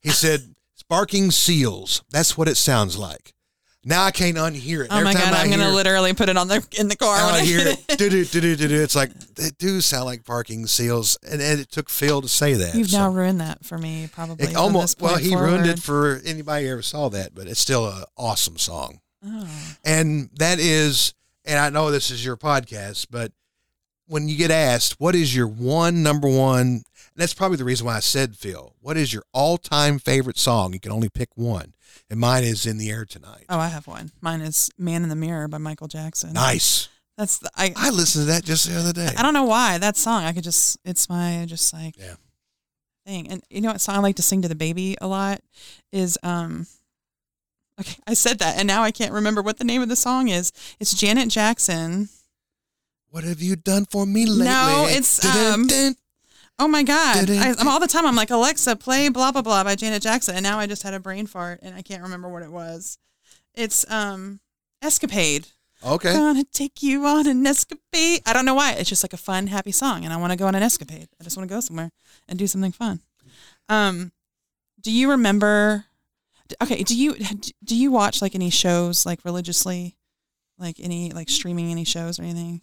He 0.00 0.10
said, 0.10 0.54
"Sparking 0.76 1.32
seals. 1.32 2.02
That's 2.10 2.38
what 2.38 2.48
it 2.48 2.56
sounds 2.56 2.96
like." 2.96 3.31
Now 3.84 4.04
I 4.04 4.12
can't 4.12 4.36
unhear 4.36 4.84
it. 4.84 4.88
oh 4.90 4.96
Every 4.96 5.04
my 5.04 5.12
time 5.12 5.32
god, 5.32 5.34
I 5.34 5.42
I'm 5.42 5.50
gonna 5.50 5.70
literally 5.70 6.14
put 6.14 6.28
it 6.28 6.36
on 6.36 6.46
the 6.46 6.64
in 6.78 6.88
the 6.88 6.96
car 6.96 7.26
when 7.26 7.34
I 7.34 7.38
I 7.38 7.40
hear 7.42 7.66
it. 7.66 7.84
Do-do, 7.98 8.24
do-do, 8.24 8.54
do-do. 8.54 8.80
It's 8.80 8.94
like 8.94 9.12
they 9.34 9.50
do 9.58 9.80
sound 9.80 10.04
like 10.04 10.24
parking 10.24 10.66
seals, 10.66 11.18
and, 11.28 11.42
and 11.42 11.60
it 11.60 11.70
took 11.70 11.90
Phil 11.90 12.22
to 12.22 12.28
say 12.28 12.54
that. 12.54 12.74
You've 12.76 12.90
so. 12.90 12.98
now 12.98 13.10
ruined 13.10 13.40
that 13.40 13.64
for 13.64 13.78
me, 13.78 14.08
probably. 14.12 14.46
It 14.46 14.56
almost 14.56 15.00
well, 15.00 15.16
he 15.16 15.34
ruined 15.34 15.66
it 15.66 15.80
for 15.80 16.20
anybody 16.24 16.66
who 16.66 16.72
ever 16.72 16.82
saw 16.82 17.08
that, 17.10 17.34
but 17.34 17.48
it's 17.48 17.60
still 17.60 17.88
an 17.88 18.04
awesome 18.16 18.56
song. 18.56 19.00
Oh. 19.24 19.76
And 19.84 20.30
that 20.34 20.58
is, 20.60 21.14
and 21.44 21.58
I 21.58 21.70
know 21.70 21.90
this 21.90 22.10
is 22.10 22.24
your 22.24 22.36
podcast, 22.36 23.08
but 23.10 23.32
when 24.06 24.28
you 24.28 24.36
get 24.36 24.50
asked, 24.50 25.00
what 25.00 25.14
is 25.14 25.34
your 25.34 25.46
one 25.46 26.02
number 26.02 26.28
one? 26.28 26.82
That's 27.14 27.34
probably 27.34 27.56
the 27.56 27.64
reason 27.64 27.86
why 27.86 27.96
I 27.96 28.00
said 28.00 28.36
Phil. 28.36 28.74
What 28.80 28.96
is 28.96 29.12
your 29.12 29.24
all 29.32 29.58
time 29.58 29.98
favorite 29.98 30.38
song? 30.38 30.72
You 30.72 30.80
can 30.80 30.92
only 30.92 31.08
pick 31.08 31.28
one, 31.34 31.74
and 32.08 32.18
mine 32.18 32.44
is 32.44 32.64
"In 32.66 32.78
the 32.78 32.90
Air 32.90 33.04
Tonight." 33.04 33.44
Oh, 33.48 33.58
I 33.58 33.68
have 33.68 33.86
one. 33.86 34.12
Mine 34.20 34.40
is 34.40 34.70
"Man 34.78 35.02
in 35.02 35.08
the 35.08 35.16
Mirror" 35.16 35.48
by 35.48 35.58
Michael 35.58 35.88
Jackson. 35.88 36.32
Nice. 36.32 36.88
That's 37.18 37.38
the, 37.38 37.50
I. 37.54 37.72
I 37.76 37.90
listened 37.90 38.22
to 38.22 38.32
that 38.32 38.44
just 38.44 38.68
the 38.68 38.78
other 38.78 38.92
day. 38.92 39.10
I 39.16 39.22
don't 39.22 39.34
know 39.34 39.44
why 39.44 39.78
that 39.78 39.96
song. 39.96 40.24
I 40.24 40.32
could 40.32 40.44
just. 40.44 40.78
It's 40.84 41.08
my 41.08 41.44
just 41.46 41.72
like. 41.72 41.98
Yeah. 41.98 42.14
Thing 43.04 43.28
and 43.28 43.42
you 43.50 43.60
know 43.60 43.72
what 43.72 43.80
song 43.80 43.96
I 43.96 43.98
like 43.98 44.14
to 44.16 44.22
sing 44.22 44.42
to 44.42 44.48
the 44.48 44.54
baby 44.54 44.96
a 45.00 45.06
lot 45.06 45.40
is 45.92 46.18
um. 46.22 46.66
Okay, 47.80 47.96
I 48.06 48.14
said 48.14 48.38
that 48.38 48.58
and 48.58 48.66
now 48.66 48.82
I 48.84 48.90
can't 48.90 49.12
remember 49.12 49.42
what 49.42 49.58
the 49.58 49.64
name 49.64 49.82
of 49.82 49.88
the 49.88 49.96
song 49.96 50.28
is. 50.28 50.52
It's 50.78 50.94
Janet 50.94 51.28
Jackson. 51.28 52.08
What 53.12 53.24
have 53.24 53.42
you 53.42 53.56
done 53.56 53.84
for 53.84 54.06
me 54.06 54.24
lately? 54.24 54.46
No, 54.46 54.86
it's, 54.88 55.22
um, 55.24 55.68
Oh 56.58 56.66
my 56.68 56.82
God! 56.82 57.28
I, 57.28 57.54
I'm 57.58 57.68
all 57.68 57.78
the 57.80 57.86
time. 57.86 58.06
I'm 58.06 58.16
like 58.16 58.30
Alexa, 58.30 58.76
play 58.76 59.08
blah 59.08 59.32
blah 59.32 59.42
blah 59.42 59.64
by 59.64 59.74
Janet 59.74 60.02
Jackson, 60.02 60.34
and 60.34 60.42
now 60.42 60.58
I 60.58 60.66
just 60.66 60.82
had 60.82 60.94
a 60.94 61.00
brain 61.00 61.26
fart 61.26 61.58
and 61.62 61.74
I 61.74 61.82
can't 61.82 62.02
remember 62.02 62.28
what 62.28 62.42
it 62.42 62.50
was. 62.50 62.98
It's 63.54 63.90
um 63.90 64.40
Escapade. 64.80 65.48
Okay. 65.84 66.12
Gonna 66.12 66.44
take 66.44 66.82
you 66.82 67.04
on 67.04 67.26
an 67.26 67.46
escapade. 67.46 68.22
I 68.24 68.32
don't 68.32 68.44
know 68.44 68.54
why. 68.54 68.72
It's 68.72 68.88
just 68.88 69.02
like 69.02 69.12
a 69.12 69.18
fun, 69.18 69.48
happy 69.48 69.72
song, 69.72 70.04
and 70.04 70.12
I 70.12 70.16
want 70.16 70.32
to 70.32 70.38
go 70.38 70.46
on 70.46 70.54
an 70.54 70.62
escapade. 70.62 71.08
I 71.20 71.24
just 71.24 71.36
want 71.36 71.48
to 71.48 71.54
go 71.54 71.60
somewhere 71.60 71.90
and 72.28 72.38
do 72.38 72.46
something 72.46 72.72
fun. 72.72 73.00
Um, 73.68 74.12
do 74.80 74.92
you 74.92 75.10
remember? 75.10 75.86
Okay, 76.62 76.82
do 76.82 76.96
you 76.96 77.16
do 77.64 77.76
you 77.76 77.90
watch 77.90 78.22
like 78.22 78.34
any 78.34 78.50
shows 78.50 79.04
like 79.04 79.24
religiously, 79.24 79.96
like 80.58 80.76
any 80.78 81.10
like 81.12 81.28
streaming 81.28 81.70
any 81.70 81.84
shows 81.84 82.18
or 82.18 82.22
anything? 82.22 82.60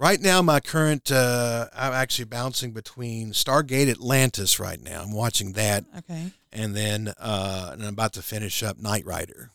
Right 0.00 0.18
now, 0.20 0.40
my 0.40 0.60
current, 0.60 1.12
uh, 1.12 1.66
I'm 1.76 1.92
actually 1.92 2.24
bouncing 2.24 2.72
between 2.72 3.32
Stargate 3.32 3.90
Atlantis 3.90 4.58
right 4.58 4.80
now. 4.82 5.02
I'm 5.02 5.12
watching 5.12 5.52
that, 5.52 5.84
Okay, 5.98 6.32
and 6.52 6.74
then 6.74 7.12
uh, 7.18 7.68
and 7.74 7.82
I'm 7.82 7.92
about 7.92 8.14
to 8.14 8.22
finish 8.22 8.62
up 8.62 8.78
Knight 8.78 9.04
Rider. 9.04 9.50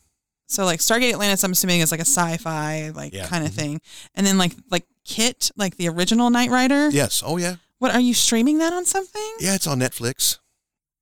so 0.46 0.64
like 0.64 0.78
Stargate 0.78 1.12
Atlantis, 1.12 1.42
I'm 1.42 1.50
assuming 1.50 1.80
is 1.80 1.90
like 1.90 1.98
a 1.98 2.04
sci-fi 2.06 2.90
like 2.94 3.12
Yeah. 3.12 3.26
kind 3.26 3.44
of 3.44 3.50
Mhm. 3.50 3.56
thing, 3.56 3.80
and 4.14 4.24
then 4.24 4.38
like 4.38 4.54
like 4.70 4.86
KITT, 5.04 5.50
like 5.56 5.76
the 5.78 5.88
original 5.88 6.30
Knight 6.30 6.50
Rider. 6.50 6.90
Yes. 6.90 7.22
Oh 7.26 7.36
yeah. 7.38 7.56
What 7.78 7.92
are 7.92 8.00
you 8.00 8.14
streaming 8.14 8.58
that 8.58 8.72
on 8.72 8.84
something? 8.86 9.34
Yeah, 9.40 9.56
it's 9.56 9.66
on 9.66 9.80
Netflix. 9.80 10.38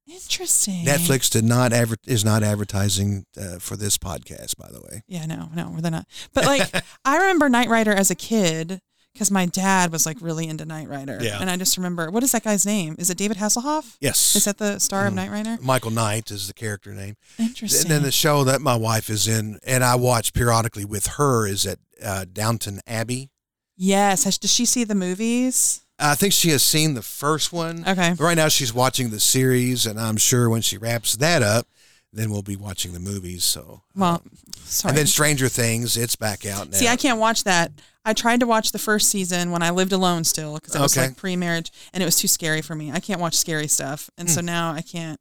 Interesting. 0.06 0.84
Netflix 0.86 1.30
did 1.30 1.44
not 1.44 1.72
adver- 1.74 1.96
is 2.06 2.24
not 2.24 2.42
advertising 2.42 3.26
uh, 3.38 3.58
for 3.58 3.76
this 3.76 3.96
podcast, 3.98 4.56
by 4.56 4.68
the 4.70 4.80
way. 4.80 5.02
Yeah, 5.06 5.26
no, 5.26 5.50
no, 5.54 5.76
they're 5.80 5.90
not. 5.90 6.06
But 6.32 6.46
like, 6.46 6.74
I 7.04 7.16
remember 7.18 7.48
Knight 7.50 7.68
Rider 7.68 7.92
as 7.92 8.10
a 8.10 8.14
kid 8.14 8.80
because 9.14 9.30
my 9.30 9.46
dad 9.46 9.92
was 9.92 10.04
like 10.06 10.16
really 10.20 10.48
into 10.48 10.64
Knight 10.64 10.88
Rider. 10.88 11.18
Yeah. 11.22 11.38
And 11.40 11.48
I 11.48 11.56
just 11.56 11.76
remember, 11.76 12.10
what 12.10 12.22
is 12.24 12.32
that 12.32 12.42
guy's 12.42 12.66
name? 12.66 12.96
Is 12.98 13.10
it 13.10 13.16
David 13.16 13.36
Hasselhoff? 13.36 13.96
Yes. 14.00 14.34
Is 14.34 14.44
that 14.44 14.58
the 14.58 14.80
star 14.80 15.06
of 15.06 15.12
Mhm. 15.12 15.16
Knight 15.16 15.30
Rider? 15.30 15.56
Michael 15.62 15.92
Knight 15.92 16.30
is 16.32 16.48
the 16.48 16.52
character 16.52 16.92
name. 16.92 17.16
Interesting. 17.38 17.82
And 17.82 17.90
then 17.90 18.02
the 18.02 18.10
show 18.10 18.42
that 18.44 18.60
my 18.60 18.74
wife 18.74 19.08
is 19.08 19.28
in, 19.28 19.60
and 19.64 19.84
I 19.84 19.94
watch 19.94 20.32
periodically 20.32 20.84
with 20.84 21.06
her, 21.06 21.46
is 21.46 21.64
at 21.64 21.78
uh, 22.02 22.26
Downton 22.30 22.80
Abbey. 22.88 23.30
yes. 23.76 24.24
Has, 24.24 24.36
does 24.36 24.52
she 24.52 24.66
see 24.66 24.82
the 24.84 24.96
movies? 24.96 25.80
I 25.96 26.16
think 26.16 26.32
she 26.32 26.50
has 26.50 26.64
seen 26.64 26.94
the 26.94 27.02
first 27.02 27.52
one. 27.52 27.84
Okay. 27.86 28.10
But 28.18 28.24
right 28.24 28.36
now, 28.36 28.48
she's 28.48 28.74
watching 28.74 29.10
the 29.10 29.20
series, 29.20 29.86
and 29.86 29.98
I'm 29.98 30.16
sure 30.16 30.50
when 30.50 30.60
she 30.60 30.76
wraps 30.76 31.14
that 31.16 31.40
up, 31.40 31.68
then 32.12 32.30
we'll 32.32 32.42
be 32.42 32.56
watching 32.56 32.92
the 32.92 33.00
movies. 33.00 33.44
So, 33.44 33.82
Well, 33.94 34.22
sorry. 34.64 34.90
and 34.90 34.98
then 34.98 35.06
Stranger 35.06 35.48
Things, 35.48 35.96
it's 35.96 36.16
back 36.16 36.44
out 36.44 36.70
now. 36.70 36.76
See, 36.78 36.88
I 36.88 36.96
can't 36.96 37.20
watch 37.20 37.44
that. 37.44 37.70
I 38.04 38.12
tried 38.12 38.40
to 38.40 38.46
watch 38.46 38.72
the 38.72 38.78
first 38.78 39.08
season 39.08 39.50
when 39.50 39.62
I 39.62 39.70
lived 39.70 39.92
alone 39.92 40.24
still 40.24 40.54
because 40.56 40.74
it 40.74 40.80
was 40.80 40.96
Okay. 40.96 41.06
like 41.08 41.16
pre-marriage 41.16 41.72
and 41.92 42.02
it 42.02 42.06
was 42.06 42.16
too 42.16 42.28
scary 42.28 42.60
for 42.62 42.74
me. 42.74 42.92
I 42.92 43.00
can't 43.00 43.20
watch 43.20 43.34
scary 43.34 43.66
stuff, 43.68 44.10
and 44.18 44.30
so 44.30 44.40
now 44.40 44.72
I 44.72 44.82
can't. 44.82 45.18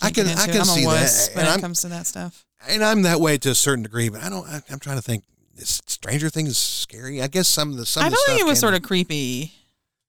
I, 0.00 0.06
I 0.06 0.10
can't 0.10 0.28
can- 0.28 0.38
I 0.38 0.46
can 0.46 0.54
it. 0.56 0.60
I'm 0.60 0.64
see 0.66 0.84
a 0.84 0.88
that, 0.88 1.30
when 1.34 1.38
and 1.44 1.48
it 1.48 1.50
I'm- 1.52 1.60
comes 1.60 1.80
to 1.82 1.88
that 1.88 2.06
stuff. 2.06 2.44
and 2.68 2.82
I'm 2.84 3.02
that 3.02 3.20
way 3.20 3.38
to 3.38 3.50
a 3.50 3.54
certain 3.54 3.82
degree, 3.82 4.08
but 4.08 4.22
I 4.22 4.28
don't. 4.30 4.46
I, 4.48 4.60
I'm 4.70 4.78
trying 4.78 4.96
to 4.96 5.02
think. 5.02 5.24
Is 5.56 5.80
Stranger 5.86 6.30
Things 6.30 6.56
scary? 6.56 7.20
I 7.20 7.26
guess 7.26 7.48
some 7.48 7.70
of 7.72 7.78
the 7.78 7.84
some 7.86 8.04
I 8.04 8.10
felt 8.10 8.28
like 8.28 8.40
it 8.40 8.46
was 8.46 8.60
sort 8.60 8.74
of 8.74 8.82
creepy. 8.82 9.52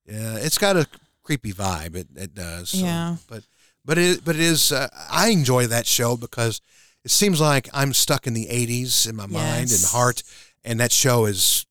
Yeah, 0.05 0.35
it's 0.37 0.57
got 0.59 0.77
a 0.77 0.85
creepy 1.23 1.53
vibe. 1.53 1.95
It 1.95 2.07
it 2.15 2.35
does. 2.35 2.69
so- 2.69 2.77
Yeah. 2.77 3.15
But 3.27 3.43
but 3.83 3.97
it 3.97 4.23
but 4.23 4.35
it 4.35 4.41
is. 4.41 4.71
Uh, 4.71 4.87
I 5.09 5.29
enjoy 5.29 5.65
that 5.67 5.87
show 5.87 6.15
because 6.17 6.61
it 7.03 7.09
seems 7.11 7.41
like 7.41 7.67
I'm 7.73 7.93
stuck 7.93 8.27
in 8.27 8.33
the 8.35 8.45
'80s 8.47 9.09
in 9.09 9.15
my 9.15 9.25
mind 9.25 9.71
and 9.71 9.83
heart, 9.85 10.21
and 10.63 10.79
that 10.79 10.91
show 10.91 11.25
is. 11.25 11.65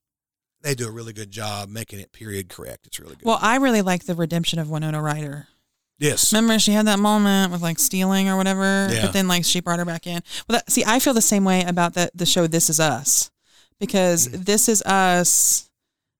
They 0.63 0.75
do 0.75 0.89
a 0.89 0.91
really 0.91 1.13
good 1.13 1.31
job 1.31 1.69
making 1.69 2.01
it 2.01 2.13
period 2.13 2.49
correct. 2.49 2.87
It's 2.87 2.99
really 2.99 3.15
good. 3.17 3.25
Well, 3.25 3.39
I 3.41 3.57
really 3.57 3.83
like 3.83 4.05
the 4.07 4.15
redemption 4.15 4.59
of 4.59 4.69
Winona 4.71 5.01
Ryder. 5.01 5.47
yes. 5.99 6.33
Remember, 6.33 6.59
she 6.59 6.73
had 6.73 6.87
that 6.87 6.99
moment 6.99 7.53
with 7.53 7.63
like 7.63 7.79
stealing 7.79 8.29
or 8.29 8.37
whatever, 8.37 8.89
Yeah. 8.91 9.03
but 9.03 9.13
then 9.13 9.29
like 9.29 9.45
she 9.45 9.61
brought 9.61 9.79
her 9.79 9.85
back 9.85 10.07
in. 10.07 10.23
Well, 10.49 10.59
that, 10.59 10.71
see, 10.71 10.85
I 10.87 10.99
feel 10.99 11.15
the 11.15 11.21
same 11.23 11.45
way 11.45 11.63
about 11.65 11.95
the 11.95 12.11
the 12.15 12.27
show 12.27 12.47
This 12.47 12.69
Is 12.71 12.81
Us, 12.81 13.31
because 13.79 14.29
Mm. 14.29 14.45
This 14.47 14.69
Is 14.69 14.83
Us 14.83 15.71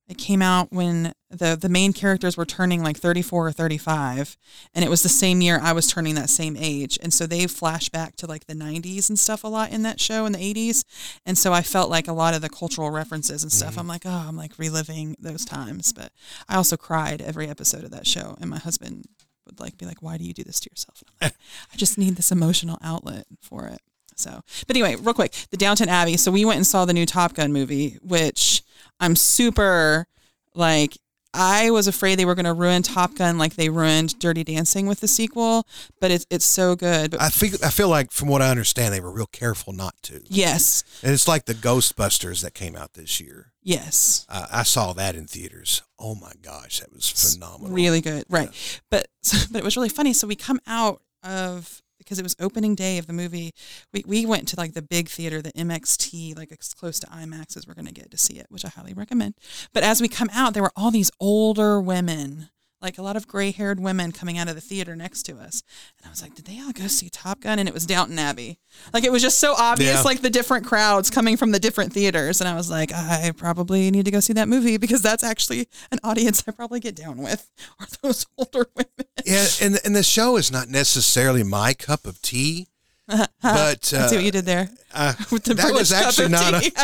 It 0.09 0.19
came 0.19 0.41
out 0.43 0.73
when 0.73 1.13
the 1.31 1.57
the 1.61 1.69
main 1.69 1.93
characters 1.93 2.37
were 2.37 2.47
turning 2.47 2.83
like 2.83 2.97
34 2.97 3.49
or 3.49 3.53
35 3.53 4.37
and 4.75 4.85
it 4.85 4.89
was 4.89 5.03
the 5.03 5.09
same 5.09 5.41
year 5.41 5.61
I 5.63 5.73
was 5.73 5.87
turning 5.87 6.15
that 6.15 6.31
same 6.31 6.57
age. 6.59 6.99
And 7.03 7.13
so 7.13 7.27
they 7.27 7.47
flash 7.47 7.89
back 7.91 8.17
to 8.17 8.27
like 8.27 8.47
the 8.47 8.55
90s 8.55 9.09
and 9.09 9.19
stuff 9.19 9.45
a 9.45 9.49
lot 9.49 9.71
in 9.71 9.83
that 9.83 10.01
show 10.01 10.25
in 10.27 10.33
the 10.33 10.55
80s. 10.55 10.85
And 11.27 11.37
so 11.37 11.53
I 11.53 11.63
felt 11.63 11.91
like 11.91 12.09
a 12.09 12.13
lot 12.13 12.35
of 12.35 12.41
the 12.41 12.49
cultural 12.49 12.91
references 12.91 13.43
and 13.43 13.53
stuff. 13.53 13.73
Mm-hmm. 13.73 13.81
I'm 13.81 13.89
like, 13.89 14.07
"Oh, 14.07 14.25
I'm 14.29 14.37
like 14.37 14.59
reliving 14.59 15.17
those 15.19 15.45
times." 15.45 15.93
But 15.93 16.13
I 16.49 16.57
also 16.57 16.77
cried 16.77 17.21
every 17.21 17.49
episode 17.49 17.85
of 17.85 17.91
that 17.91 18.07
show 18.07 18.37
and 18.41 18.49
my 18.51 18.59
husband 18.59 19.05
would 19.47 19.61
like 19.61 19.77
be 19.77 19.87
like, 19.87 20.03
"Why 20.03 20.17
do 20.17 20.25
you 20.25 20.33
do 20.33 20.45
this 20.45 20.61
to 20.61 20.71
yourself?" 20.71 21.03
And 21.03 21.11
I'm 21.11 21.27
like, 21.27 21.37
I 21.73 21.77
just 21.77 21.99
need 21.99 22.17
this 22.17 22.33
emotional 22.33 22.79
outlet 22.83 23.27
for 23.41 23.67
it. 23.67 23.81
So, 24.17 24.41
but 24.67 24.77
anyway, 24.77 24.97
real 24.97 25.15
quick, 25.15 25.33
the 25.51 25.57
Downton 25.57 25.89
Abbey. 25.89 26.17
So 26.17 26.33
we 26.33 26.45
went 26.45 26.57
and 26.57 26.67
saw 26.67 26.85
the 26.85 26.93
new 26.93 27.07
Top 27.07 27.35
Gun 27.35 27.53
movie, 27.53 27.99
which 28.03 28.63
I'm 29.01 29.17
super 29.17 30.07
like. 30.55 30.97
I 31.35 31.71
was 31.71 31.87
afraid 31.87 32.19
they 32.19 32.25
were 32.25 32.35
going 32.35 32.47
to 32.47 32.53
ruin 32.55 32.83
Top 32.83 33.15
Gun 33.15 33.37
like 33.39 33.55
they 33.57 33.69
ruined 33.69 34.19
Dirty 34.19 34.45
Dancing 34.45 34.87
with 34.87 35.01
the 35.01 35.09
sequel, 35.09 35.67
but 36.01 36.11
it's 36.11 36.27
it's 36.31 36.45
so 36.45 36.75
good. 36.75 37.13
But 37.13 37.21
I 37.21 37.29
feel 37.29 37.59
I 37.63 37.71
feel 37.71 37.89
like 37.89 38.11
from 38.13 38.29
what 38.29 38.41
I 38.43 38.51
understand, 38.51 38.95
they 38.95 39.01
were 39.01 39.13
real 39.13 39.27
careful 39.27 39.73
not 39.73 39.95
to. 40.05 40.23
yes, 40.27 40.85
And 41.03 41.13
it's 41.13 41.29
like 41.29 41.45
the 41.45 41.55
Ghostbusters 41.55 42.43
that 42.43 42.55
came 42.55 42.75
out 42.75 42.95
this 42.95 43.21
year. 43.21 43.53
yes, 43.63 44.25
Uh, 44.29 44.47
I 44.51 44.63
saw 44.63 44.93
that 44.95 45.15
in 45.15 45.27
theaters. 45.27 45.83
Oh 45.99 46.15
my 46.15 46.33
gosh, 46.41 46.81
that 46.81 46.93
was 46.93 47.09
phenomenal. 47.09 47.75
really 47.75 48.01
good, 48.01 48.25
right? 48.31 48.51
But 48.91 49.09
but 49.51 49.59
it 49.59 49.65
was 49.65 49.77
really 49.77 49.89
funny. 49.91 50.13
So 50.15 50.27
we 50.27 50.35
come 50.37 50.61
out 50.67 51.03
of 51.23 51.83
because 52.09 52.19
it 52.19 52.23
was 52.23 52.35
opening 52.41 52.75
day 52.75 52.97
of 52.97 53.07
the 53.07 53.13
movie. 53.13 53.53
We 53.93 54.03
we 54.07 54.25
went 54.25 54.49
to 54.49 54.57
like 54.57 54.73
the 54.73 54.83
big 54.83 55.09
theater, 55.09 55.43
the 55.43 55.53
MXT, 55.53 56.37
like 56.39 56.51
it's 56.51 56.73
close 56.73 56.99
to 57.01 57.07
IMAX 57.09 57.57
as 57.57 57.67
we're 57.67 57.75
going 57.75 57.87
to 57.87 57.93
get 57.93 58.11
to 58.11 58.19
see 58.19 58.39
it, 58.39 58.47
which 58.49 58.65
I 58.65 58.69
highly 58.69 58.95
recommend. 58.95 59.35
But 59.75 59.83
as 59.83 60.01
we 60.01 60.09
come 60.09 60.31
out, 60.33 60.55
there 60.55 60.63
were 60.63 60.73
all 60.75 60.91
these 60.91 61.11
older 61.21 61.81
women. 61.81 62.49
Like 62.81 62.97
a 62.97 63.03
lot 63.03 63.17
of 63.17 63.27
gray 63.27 63.51
haired 63.51 63.81
women 63.81 64.13
coming 64.13 64.39
out 64.39 64.49
of 64.49 64.55
the 64.55 64.61
theater 64.61 64.95
next 64.95 65.25
to 65.25 65.37
us. 65.39 65.65
And 65.99 66.07
I 66.07 66.11
was 66.11 66.23
like, 66.23 66.35
did 66.37 66.45
they 66.45 66.61
all 66.61 66.71
go 66.73 66.87
see 66.87 67.09
Top 67.11 67.41
Gun? 67.41 67.59
And 67.59 67.69
it 67.69 67.75
was 67.75 67.85
Downton 67.87 68.17
Abbey. 68.19 68.59
Like 68.93 69.03
it 69.03 69.11
was 69.11 69.21
just 69.21 69.41
so 69.41 69.55
obvious, 69.59 69.97
Yeah. 69.97 70.03
like 70.03 70.23
the 70.23 70.31
different 70.31 70.65
crowds 70.65 71.11
coming 71.11 71.37
from 71.37 71.51
the 71.51 71.59
different 71.59 71.93
theaters. 71.93 72.41
And 72.41 72.47
I 72.49 72.55
was 72.55 72.71
like, 72.71 72.93
I 72.95 73.33
probably 73.37 73.91
need 73.91 74.05
to 74.05 74.13
go 74.13 74.21
see 74.21 74.33
that 74.35 74.49
movie 74.49 74.77
because 74.77 75.03
that's 75.03 75.25
actually 75.25 75.67
an 75.91 75.99
audience 76.05 76.45
I 76.47 76.53
probably 76.53 76.79
get 76.79 76.95
down 76.95 77.19
with 77.19 77.51
are 77.81 77.87
those 78.03 78.27
older 78.37 78.67
women. 78.77 79.07
Yeah, 79.27 79.47
and 79.61 79.81
and 79.85 79.97
the 79.97 80.05
show 80.05 80.37
is 80.37 80.53
not 80.53 80.69
necessarily 80.69 81.43
my 81.43 81.75
cup 81.75 82.07
of 82.07 82.23
tea, 82.23 82.69
but 83.09 83.31
I 83.43 83.77
see 83.81 83.97
uh, 83.97 84.09
what 84.11 84.23
you 84.23 84.31
did 84.31 84.45
there. 84.45 84.71
uh, 84.95 85.15
With 85.33 85.43
the 85.45 85.55
that 85.55 85.73
was 85.75 85.91
British 85.91 86.07
actually 86.07 86.29
not. 86.29 86.63
tea. 86.63 86.71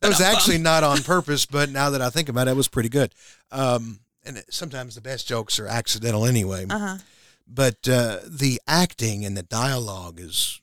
That 0.00 0.08
was 0.08 0.20
actually 0.20 0.58
not 0.58 0.82
on 0.84 1.02
purpose, 1.02 1.44
but 1.46 1.70
now 1.70 1.90
that 1.90 2.00
I 2.02 2.10
think 2.10 2.28
about 2.28 2.46
it, 2.48 2.52
it 2.52 2.56
was 2.56 2.68
pretty 2.68 2.88
good. 2.90 3.14
Um, 3.50 4.00
and 4.24 4.42
sometimes 4.50 4.94
the 4.94 5.00
best 5.00 5.26
jokes 5.28 5.58
are 5.58 5.66
accidental 5.66 6.24
anyway. 6.26 6.66
uh-huh. 6.68 6.98
But 7.46 7.86
uh, 7.88 8.20
the 8.26 8.60
acting 8.66 9.24
and 9.24 9.36
the 9.36 9.42
dialogue 9.42 10.18
is 10.18 10.60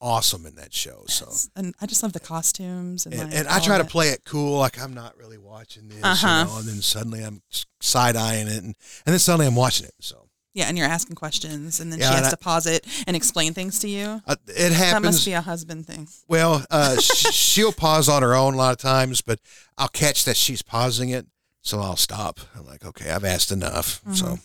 awesome 0.00 0.46
in 0.46 0.54
that 0.54 0.72
show. 0.72 1.02
So, 1.08 1.28
And 1.56 1.74
I 1.80 1.86
just 1.86 2.02
love 2.04 2.12
the 2.12 2.20
costumes 2.20 3.04
and, 3.06 3.14
and, 3.14 3.30
like, 3.30 3.34
and 3.40 3.48
I 3.48 3.58
try 3.58 3.78
to 3.78 3.84
play 3.84 4.10
it 4.10 4.22
cool, 4.24 4.58
like 4.58 4.80
I'm 4.80 4.94
not 4.94 5.16
really 5.18 5.38
watching 5.38 5.88
this, 5.88 5.98
Uh-huh. 6.04 6.44
you 6.46 6.52
know. 6.52 6.58
And 6.60 6.68
then 6.68 6.82
suddenly 6.82 7.22
I'm 7.22 7.42
side 7.80 8.14
eyeing 8.14 8.46
it, 8.46 8.58
and, 8.62 8.66
and 9.06 9.12
then 9.12 9.18
suddenly 9.18 9.46
I'm 9.46 9.56
watching 9.56 9.86
it. 9.86 9.94
So 10.00 10.28
Yeah, 10.54 10.66
and 10.66 10.78
you're 10.78 10.86
asking 10.86 11.16
questions, 11.16 11.80
and 11.80 11.90
then 11.90 11.98
Yeah, 11.98 12.10
she 12.10 12.14
has 12.16 12.26
I- 12.28 12.30
to 12.30 12.36
pause 12.36 12.66
it 12.66 12.86
and 13.08 13.16
explain 13.16 13.54
things 13.54 13.80
to 13.80 13.88
you. 13.88 14.22
uh, 14.28 14.36
it 14.46 14.54
That 14.68 14.72
happens. 14.72 15.04
must 15.04 15.24
be 15.24 15.32
a 15.32 15.40
husband 15.40 15.86
thing. 15.88 16.06
Well, 16.28 16.64
uh, 16.70 16.96
sh- 17.00 17.32
she'll 17.34 17.72
pause 17.72 18.08
on 18.08 18.22
her 18.22 18.34
own 18.36 18.54
a 18.54 18.56
lot 18.58 18.70
of 18.72 18.78
times, 18.78 19.20
but 19.22 19.40
I'll 19.76 19.88
catch 19.88 20.24
that 20.26 20.36
she's 20.36 20.62
pausing 20.62 21.08
it, 21.08 21.26
so 21.62 21.80
I'll 21.80 21.96
stop. 21.96 22.40
I'm 22.56 22.66
like, 22.66 22.84
okay, 22.84 23.10
I've 23.10 23.24
asked 23.24 23.52
enough. 23.52 24.02
So 24.12 24.38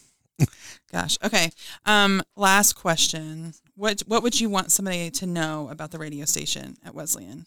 Gosh. 0.92 1.18
Okay. 1.24 1.50
Um. 1.86 2.22
Last 2.36 2.74
question. 2.74 3.54
What 3.76 4.02
What 4.08 4.24
would 4.24 4.40
you 4.40 4.50
want 4.50 4.72
somebody 4.72 5.10
to 5.12 5.26
know 5.26 5.68
about 5.70 5.92
the 5.92 5.98
radio 5.98 6.26
station 6.26 6.78
at 6.86 6.94
Wesleyan 6.96 7.46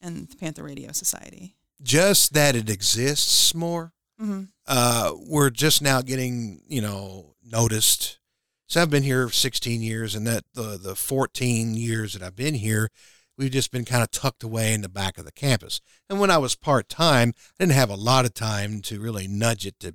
and 0.00 0.28
the 0.28 0.36
Panther 0.36 0.64
Radio 0.64 0.90
Society? 0.92 1.54
just 1.84 2.32
that 2.34 2.56
it 2.56 2.68
exists 2.68 3.54
more. 3.54 3.92
Mm-hmm. 4.20 4.44
Uh, 4.66 5.12
we're 5.28 5.50
just 5.50 5.82
now 5.82 6.00
getting, 6.00 6.62
you 6.66 6.80
know, 6.80 7.34
noticed. 7.44 8.18
So 8.66 8.80
I've 8.80 8.90
been 8.90 9.02
here 9.02 9.28
16 9.28 9.82
years, 9.82 10.14
and 10.14 10.26
that 10.26 10.44
the 10.54 10.78
the 10.82 10.96
14 10.96 11.74
years 11.74 12.14
that 12.14 12.22
I've 12.22 12.36
been 12.36 12.54
here, 12.54 12.88
we've 13.36 13.50
just 13.50 13.70
been 13.70 13.84
kind 13.84 14.02
of 14.02 14.10
tucked 14.10 14.42
away 14.42 14.72
in 14.72 14.82
the 14.82 14.88
back 14.88 15.18
of 15.18 15.24
the 15.24 15.32
campus. 15.32 15.80
And 16.08 16.20
when 16.20 16.30
I 16.30 16.38
was 16.38 16.54
part 16.54 16.88
time, 16.88 17.34
I 17.58 17.64
didn't 17.64 17.72
have 17.76 17.90
a 17.90 17.94
lot 17.96 18.24
of 18.24 18.34
time 18.34 18.80
to 18.82 19.00
really 19.00 19.26
nudge 19.26 19.66
it 19.66 19.78
to, 19.80 19.94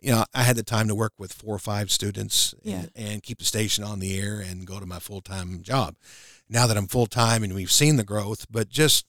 you 0.00 0.12
know, 0.12 0.24
I 0.34 0.42
had 0.42 0.56
the 0.56 0.62
time 0.62 0.88
to 0.88 0.94
work 0.94 1.12
with 1.18 1.32
four 1.32 1.54
or 1.54 1.58
five 1.58 1.90
students 1.90 2.54
Yeah. 2.62 2.76
and, 2.76 2.90
and 2.94 3.22
keep 3.22 3.38
the 3.38 3.44
station 3.44 3.84
on 3.84 3.98
the 3.98 4.18
air 4.18 4.40
and 4.40 4.66
go 4.66 4.80
to 4.80 4.86
my 4.86 4.98
full 4.98 5.20
time 5.20 5.62
job. 5.62 5.96
Now 6.48 6.66
that 6.66 6.76
I'm 6.76 6.86
full 6.86 7.06
time 7.06 7.42
and 7.42 7.54
we've 7.54 7.70
seen 7.72 7.96
the 7.96 8.04
growth, 8.04 8.46
but 8.50 8.68
just 8.68 9.06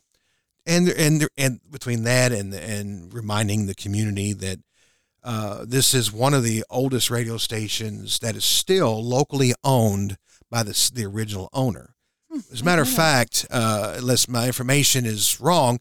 and 0.65 0.89
and 0.89 1.27
and 1.37 1.59
between 1.71 2.03
that 2.03 2.31
and 2.31 2.53
and 2.53 3.13
reminding 3.13 3.65
the 3.65 3.73
community 3.75 4.33
that 4.33 4.59
uh, 5.23 5.65
this 5.67 5.93
is 5.93 6.11
one 6.11 6.33
of 6.33 6.43
the 6.43 6.63
oldest 6.69 7.09
radio 7.09 7.37
stations 7.37 8.19
that 8.19 8.35
is 8.35 8.43
still 8.43 9.03
locally 9.03 9.53
owned 9.63 10.17
by 10.49 10.63
the 10.63 10.91
the 10.93 11.05
original 11.05 11.49
owner. 11.53 11.95
As 12.51 12.61
a 12.61 12.63
matter 12.63 12.81
of 12.81 12.89
fact, 12.89 13.45
uh, 13.49 13.95
unless 13.97 14.27
my 14.27 14.47
information 14.47 15.05
is 15.05 15.39
wrong, 15.41 15.79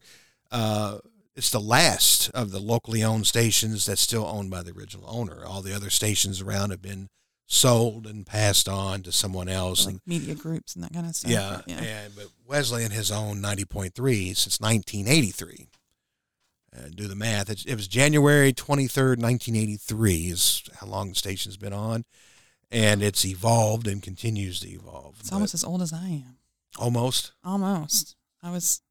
uh, 0.51 0.97
it's 1.35 1.51
the 1.51 1.59
last 1.59 2.29
of 2.31 2.51
the 2.51 2.59
locally 2.59 3.03
owned 3.03 3.27
stations 3.27 3.85
that's 3.85 4.01
still 4.01 4.25
owned 4.25 4.49
by 4.49 4.63
the 4.63 4.71
original 4.71 5.05
owner. 5.07 5.45
All 5.45 5.61
the 5.61 5.75
other 5.75 5.89
stations 5.89 6.41
around 6.41 6.71
have 6.71 6.81
been 6.81 7.09
sold 7.45 8.05
and 8.07 8.25
passed 8.25 8.67
on 8.67 9.03
to 9.03 9.11
someone 9.11 9.47
else. 9.49 9.85
Like 9.85 9.93
and 9.95 10.01
media 10.05 10.35
groups 10.35 10.75
and 10.75 10.83
that 10.83 10.91
kind 10.93 11.05
of 11.07 11.15
stuff. 11.15 11.31
yeah, 11.31 11.61
Yeah. 11.67 11.77
and 11.81 12.15
but 12.15 12.27
Wesleyan 12.47 12.91
has 12.91 13.11
owned 13.11 13.41
ninety 13.41 13.65
point 13.65 13.93
three 13.93 14.33
since 14.33 14.59
nineteen 14.59 15.07
eighty 15.07 15.31
three. 15.31 15.67
Uh, 16.75 16.89
do 16.93 17.07
the 17.07 17.15
math. 17.15 17.49
It, 17.49 17.65
it 17.65 17.75
was 17.75 17.87
January 17.87 18.53
twenty 18.53 18.87
third, 18.87 19.19
nineteen 19.19 19.55
eighty 19.55 19.77
three, 19.77 20.27
is 20.27 20.63
how 20.79 20.87
long 20.87 21.09
the 21.09 21.15
station's 21.15 21.57
been 21.57 21.73
on, 21.73 22.05
and 22.69 23.01
it's 23.01 23.23
evolved 23.25 23.87
and 23.87 24.03
continues 24.03 24.59
to 24.61 24.69
evolve. 24.69 25.15
It's 25.19 25.29
But 25.29 25.35
almost 25.37 25.53
as 25.53 25.63
old 25.63 25.81
as 25.81 25.93
I 25.93 26.07
am. 26.07 26.35
Almost. 26.77 27.33
Almost. 27.43 28.15
I 28.43 28.51
was. 28.51 28.81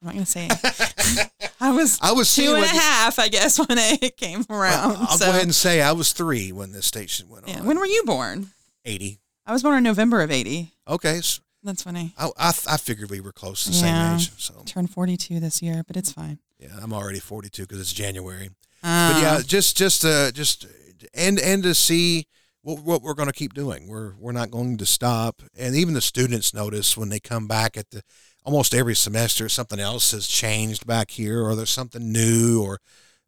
I'm 0.00 0.06
not 0.06 0.14
gonna 0.14 0.26
say. 0.26 0.48
I 1.60 1.72
was 1.72 1.98
I 2.00 2.12
was 2.12 2.32
two 2.34 2.54
and 2.54 2.64
a 2.64 2.68
half, 2.68 3.18
I 3.18 3.28
guess, 3.28 3.58
when 3.68 3.78
it 3.78 4.16
came 4.16 4.44
around. 4.48 4.96
I'll 4.96 5.18
so, 5.18 5.26
go 5.26 5.30
ahead 5.32 5.42
and 5.42 5.54
say 5.54 5.82
I 5.82 5.92
was 5.92 6.12
three 6.12 6.52
when 6.52 6.72
this 6.72 6.86
station 6.86 7.28
went 7.28 7.48
yeah. 7.48 7.58
on. 7.60 7.66
When 7.66 7.78
were 7.78 7.86
you 7.86 8.04
born? 8.04 8.50
eighty. 8.84 9.18
I 9.44 9.52
was 9.52 9.62
born 9.62 9.76
in 9.78 9.82
November 9.82 10.20
of 10.20 10.30
'80. 10.30 10.72
Okay, 10.86 11.20
so 11.20 11.42
That's 11.64 11.82
funny. 11.82 12.12
I, 12.16 12.28
I 12.38 12.48
I 12.68 12.76
figured 12.76 13.10
we 13.10 13.20
were 13.20 13.32
close 13.32 13.64
to 13.64 13.70
the 13.70 13.76
Yeah. 13.76 14.16
same 14.16 14.16
age. 14.18 14.32
So 14.40 14.62
Turned 14.66 14.90
42 14.90 15.40
this 15.40 15.60
year, 15.62 15.82
but 15.86 15.96
it's 15.96 16.12
fine. 16.12 16.38
yeah, 16.58 16.68
I'm 16.80 16.92
already 16.92 17.18
forty 17.18 17.48
two 17.48 17.62
because 17.62 17.80
it's 17.80 17.92
January. 17.92 18.50
Um, 18.84 19.12
but 19.12 19.22
yeah, 19.22 19.40
just 19.44 19.76
just 19.76 20.04
uh 20.04 20.30
just 20.30 20.66
and 21.12 21.40
and 21.40 21.64
to 21.64 21.74
see 21.74 22.28
what 22.68 22.84
what 22.84 23.02
we're 23.02 23.14
going 23.14 23.28
to 23.28 23.34
keep 23.34 23.54
doing. 23.54 23.88
We're 23.88 24.14
we're 24.18 24.32
not 24.32 24.50
going 24.50 24.76
to 24.78 24.86
stop. 24.86 25.42
And 25.56 25.74
even 25.74 25.94
the 25.94 26.00
students 26.00 26.52
notice 26.52 26.96
when 26.96 27.08
they 27.08 27.20
come 27.20 27.46
back 27.46 27.76
at 27.76 27.90
the 27.90 28.02
almost 28.44 28.74
every 28.74 28.94
semester 28.94 29.48
something 29.48 29.80
else 29.80 30.12
has 30.12 30.26
changed 30.26 30.86
back 30.86 31.10
here 31.12 31.42
or 31.42 31.54
there's 31.54 31.70
something 31.70 32.12
new 32.12 32.62
or 32.62 32.80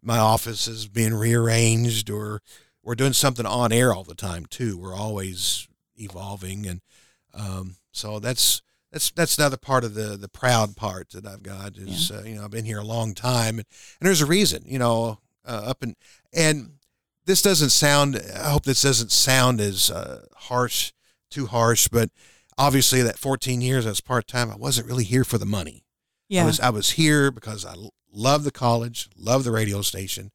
my 0.03 0.19
office 0.19 0.67
is 0.67 0.89
being 0.89 1.15
rearranged 1.15 2.09
or 2.11 2.41
we're 2.83 2.95
doing 2.95 3.13
something 3.13 3.45
on 3.45 3.73
air 3.73 3.93
all 3.93 4.05
the 4.05 4.15
time 4.15 4.47
too. 4.47 4.79
We're 4.79 4.95
always 4.95 5.69
evolving 5.97 6.67
and 6.67 6.81
um 7.35 7.77
so 7.93 8.19
that's 8.19 8.63
that's 8.91 9.11
that's 9.11 9.39
another 9.39 9.59
part 9.59 9.85
of 9.85 9.95
the 9.95 10.17
the 10.17 10.29
proud 10.29 10.77
part 10.77 11.11
that 11.11 11.27
I've 11.27 11.43
got 11.43 11.77
is 11.77 12.11
uh, 12.11 12.23
you 12.25 12.35
know 12.35 12.45
I've 12.45 12.51
been 12.51 12.65
here 12.65 12.79
a 12.79 12.85
long 12.85 13.15
time 13.15 13.59
and, 13.59 13.67
and 14.01 14.07
there's 14.07 14.23
a 14.23 14.27
reason 14.27 14.63
you 14.67 14.79
know 14.79 15.19
uh, 15.47 15.63
up 15.67 15.83
and 15.83 15.97
and 16.33 16.73
this 17.31 17.43
doesn't 17.43 17.71
sound 17.71 18.21
I 18.35 18.51
hope 18.51 18.65
this 18.65 18.83
doesn't 18.83 19.13
sound 19.13 19.61
as 19.61 19.89
uh, 19.89 20.25
harsh 20.35 20.93
too 21.31 21.47
harsh 21.47 21.87
but 21.87 22.11
obviously 22.59 23.03
that 23.03 23.19
14 23.19 23.61
years 23.61 23.87
as 23.87 24.01
part 24.01 24.27
time 24.27 24.51
I 24.51 24.57
wasn't 24.57 24.89
really 24.89 25.05
here 25.05 25.23
for 25.23 25.39
the 25.39 25.47
money 25.47 25.85
yeah. 26.29 26.43
I 26.43 26.47
was 26.47 26.59
I 26.59 26.71
was 26.71 26.91
here 26.91 27.31
because 27.31 27.65
I 27.65 27.75
love 28.13 28.43
the 28.43 28.51
college 28.51 29.09
love 29.17 29.45
the 29.45 29.53
radio 29.53 29.81
station 29.81 30.33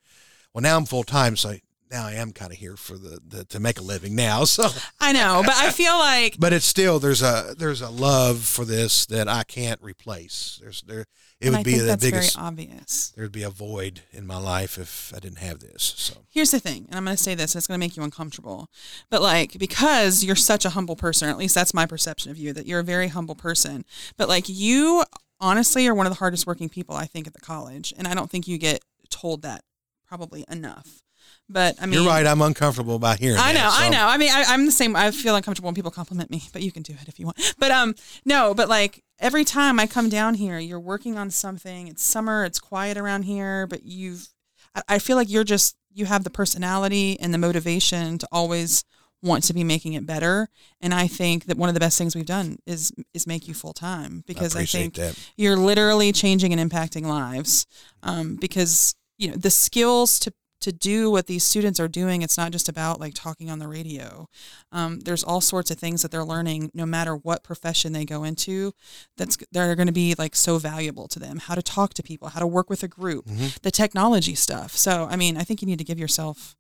well 0.53 0.61
now 0.61 0.77
I'm 0.77 0.85
full 0.85 1.03
time 1.03 1.35
so 1.35 1.55
now 1.91 2.05
I 2.07 2.13
am 2.13 2.31
kind 2.31 2.51
of 2.51 2.57
here 2.57 2.75
for 2.75 2.97
the, 2.97 3.19
the 3.25 3.45
to 3.45 3.59
make 3.59 3.79
a 3.79 3.83
living 3.83 4.15
now 4.15 4.43
so 4.45 4.69
I 4.99 5.11
know, 5.11 5.41
but 5.45 5.55
I 5.55 5.71
feel 5.71 5.93
like 5.93 6.35
but 6.39 6.53
it's 6.53 6.65
still 6.65 6.99
there's 6.99 7.21
a 7.21 7.55
there's 7.57 7.81
a 7.81 7.89
love 7.89 8.43
for 8.43 8.65
this 8.65 9.05
that 9.07 9.27
I 9.27 9.43
can't 9.43 9.81
replace. 9.81 10.59
There's 10.61 10.81
there 10.83 11.05
it 11.41 11.49
would 11.49 11.59
I 11.59 11.63
be 11.63 11.71
think 11.71 11.81
the 11.81 11.87
that's 11.87 12.03
biggest 12.03 12.35
very 12.35 12.47
obvious. 12.47 13.13
there'd 13.15 13.31
be 13.31 13.43
a 13.43 13.49
void 13.49 14.01
in 14.11 14.25
my 14.25 14.37
life 14.37 14.77
if 14.77 15.13
I 15.15 15.19
didn't 15.19 15.39
have 15.39 15.59
this. 15.59 15.93
So 15.97 16.15
Here's 16.29 16.51
the 16.51 16.59
thing, 16.59 16.85
and 16.87 16.95
I'm 16.95 17.03
going 17.03 17.15
to 17.17 17.21
say 17.21 17.35
this, 17.35 17.53
and 17.53 17.59
it's 17.59 17.67
going 17.67 17.79
to 17.79 17.85
make 17.85 17.97
you 17.97 18.03
uncomfortable. 18.03 18.69
But 19.09 19.21
like 19.21 19.57
because 19.59 20.23
you're 20.23 20.35
such 20.35 20.65
a 20.65 20.69
humble 20.71 20.95
person, 20.95 21.27
or 21.27 21.31
at 21.31 21.37
least 21.37 21.55
that's 21.55 21.73
my 21.73 21.85
perception 21.85 22.31
of 22.31 22.37
you, 22.37 22.53
that 22.53 22.65
you're 22.65 22.79
a 22.79 22.83
very 22.83 23.09
humble 23.09 23.35
person. 23.35 23.83
But 24.17 24.29
like 24.29 24.45
you 24.47 25.03
honestly 25.39 25.87
are 25.87 25.93
one 25.93 26.05
of 26.05 26.11
the 26.11 26.19
hardest 26.19 26.47
working 26.47 26.69
people 26.69 26.95
I 26.95 27.05
think 27.05 27.27
at 27.27 27.33
the 27.33 27.41
college, 27.41 27.93
and 27.97 28.07
I 28.07 28.13
don't 28.13 28.29
think 28.29 28.47
you 28.47 28.57
get 28.57 28.81
told 29.09 29.41
that 29.41 29.63
probably 30.07 30.45
enough. 30.49 31.01
But 31.47 31.75
I 31.79 31.85
mean, 31.85 32.01
You're 32.01 32.09
right. 32.09 32.25
I'm 32.25 32.41
uncomfortable 32.41 32.95
about 32.95 33.19
hearing. 33.19 33.37
I 33.39 33.53
know, 33.53 33.59
that, 33.59 33.77
I 33.79 33.89
know. 33.89 34.07
I 34.07 34.17
mean, 34.17 34.31
I, 34.31 34.45
I'm 34.47 34.65
the 34.65 34.71
same. 34.71 34.95
I 34.95 35.11
feel 35.11 35.35
uncomfortable 35.35 35.67
when 35.67 35.75
people 35.75 35.91
compliment 35.91 36.31
me, 36.31 36.43
but 36.51 36.61
you 36.63 36.71
can 36.71 36.81
do 36.81 36.93
it 36.93 37.07
if 37.07 37.19
you 37.19 37.25
want. 37.25 37.55
But 37.59 37.71
um, 37.71 37.93
no, 38.25 38.53
but 38.53 38.67
like 38.67 39.03
every 39.19 39.43
time 39.43 39.79
I 39.79 39.85
come 39.85 40.09
down 40.09 40.35
here, 40.35 40.57
you're 40.57 40.79
working 40.79 41.17
on 41.17 41.29
something. 41.29 41.87
It's 41.87 42.03
summer. 42.03 42.45
It's 42.45 42.59
quiet 42.59 42.97
around 42.97 43.23
here, 43.23 43.67
but 43.67 43.83
you've. 43.83 44.27
I, 44.73 44.81
I 44.89 44.99
feel 44.99 45.17
like 45.17 45.29
you're 45.29 45.43
just 45.43 45.77
you 45.93 46.05
have 46.05 46.23
the 46.23 46.29
personality 46.29 47.17
and 47.19 47.33
the 47.33 47.37
motivation 47.37 48.17
to 48.17 48.27
always 48.31 48.83
want 49.25 49.43
to 49.43 49.53
be 49.53 49.63
making 49.63 49.93
it 49.93 50.05
better. 50.05 50.47
And 50.81 50.93
I 50.93 51.07
think 51.07 51.45
that 51.45 51.57
one 51.57 51.69
of 51.69 51.73
the 51.73 51.79
best 51.79 51.97
things 51.97 52.15
we've 52.15 52.25
done 52.25 52.57
is 52.65 52.91
is 53.13 53.27
make 53.27 53.47
you 53.47 53.53
full 53.53 53.73
time 53.73 54.23
because 54.27 54.55
I, 54.55 54.59
appreciate 54.59 54.81
think 54.81 54.93
that. 54.95 55.31
you're 55.35 55.57
literally 55.57 56.11
changing 56.11 56.53
and 56.53 56.71
impacting 56.71 57.05
lives 57.05 57.65
um, 58.03 58.35
because 58.35 58.95
you 59.17 59.29
know 59.29 59.35
the 59.35 59.49
skills 59.49 60.19
to 60.19 60.33
to 60.65 60.71
do 60.71 61.09
what 61.09 61.25
these 61.27 61.43
students 61.43 61.79
are 61.79 61.87
doing. 61.87 62.21
It's 62.21 62.37
not 62.37 62.51
just 62.51 62.67
about 62.69 62.99
like 62.99 63.13
talking 63.15 63.49
on 63.49 63.59
the 63.59 63.67
radio. 63.67 64.27
Um, 64.71 64.99
there's 64.99 65.23
all 65.23 65.41
sorts 65.41 65.71
of 65.71 65.79
things 65.79 66.01
that 66.01 66.11
they're 66.11 66.23
learning 66.25 66.69
no 66.73 66.85
matter 66.85 67.15
what 67.15 67.43
profession 67.43 67.93
they 67.93 68.05
go 68.05 68.23
into 68.23 68.73
that's 69.17 69.37
they're 69.51 69.75
going 69.75 69.87
to 69.87 69.93
be 69.93 70.13
like 70.17 70.35
so 70.35 70.57
valuable 70.57 71.07
to 71.07 71.19
them. 71.19 71.37
How 71.39 71.55
to 71.55 71.61
talk 71.63 71.93
to 71.95 72.03
people 72.03 72.27
how 72.29 72.39
to 72.41 72.47
work 72.47 72.69
with 72.69 72.83
a 72.83 72.87
group 72.87 73.25
Mhm. 73.25 73.59
the 73.61 73.71
technology 73.71 74.35
stuff. 74.35 74.75
So 74.75 75.07
i 75.09 75.15
mean 75.15 75.37
i 75.37 75.43
think 75.43 75.61
you 75.61 75.67
need 75.67 75.79
to 75.79 75.83
give 75.85 75.99
yourself 75.99 76.55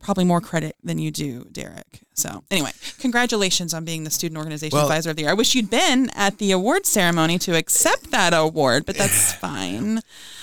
probably 0.00 0.24
more 0.24 0.40
credit 0.40 0.76
than 0.82 0.98
you 0.98 1.10
do 1.10 1.44
derek. 1.52 2.00
So 2.14 2.44
anyway 2.50 2.70
congratulations 3.06 3.72
on 3.72 3.84
being 3.84 4.02
the 4.04 4.10
student 4.10 4.36
organization 4.38 4.76
Well- 4.76 4.86
advisor 4.86 5.10
of 5.10 5.16
the 5.16 5.22
year 5.22 5.30
i 5.30 5.34
wish 5.34 5.54
you'd 5.54 5.70
been 5.70 6.10
at 6.14 6.38
the 6.38 6.50
award 6.52 6.84
ceremony 6.86 7.38
to 7.46 7.56
accept 7.56 8.10
that 8.10 8.32
award 8.34 8.84
but 8.86 8.96
that's 8.96 9.32
fine 9.46 10.00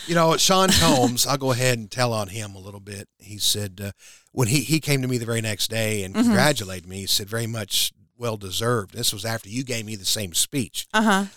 You 0.07 0.15
know, 0.15 0.35
Sean 0.37 0.69
Combs, 0.69 1.25
I'll 1.25 1.37
go 1.37 1.51
ahead 1.53 1.77
and 1.77 1.89
tell 1.89 2.11
on 2.11 2.27
him 2.27 2.55
a 2.55 2.59
little 2.59 2.81
bit. 2.81 3.07
He 3.19 3.37
said, 3.37 3.79
uh, 3.81 3.91
when 4.33 4.49
he, 4.49 4.59
he 4.59 4.81
came 4.81 5.01
to 5.01 5.07
me 5.07 5.17
the 5.17 5.25
very 5.25 5.39
next 5.39 5.69
day 5.69 6.03
and 6.03 6.13
Mhm. 6.13 6.23
congratulated 6.23 6.89
me, 6.89 6.97
he 7.01 7.07
said, 7.07 7.29
very 7.29 7.47
much 7.47 7.93
well 8.17 8.35
deserved. 8.35 8.93
This 8.93 9.13
was 9.13 9.23
after 9.23 9.47
you 9.47 9.63
gave 9.63 9.85
me 9.85 9.95
the 9.95 10.03
same 10.19 10.33
speech. 10.33 10.87
uh-huh 10.93 11.27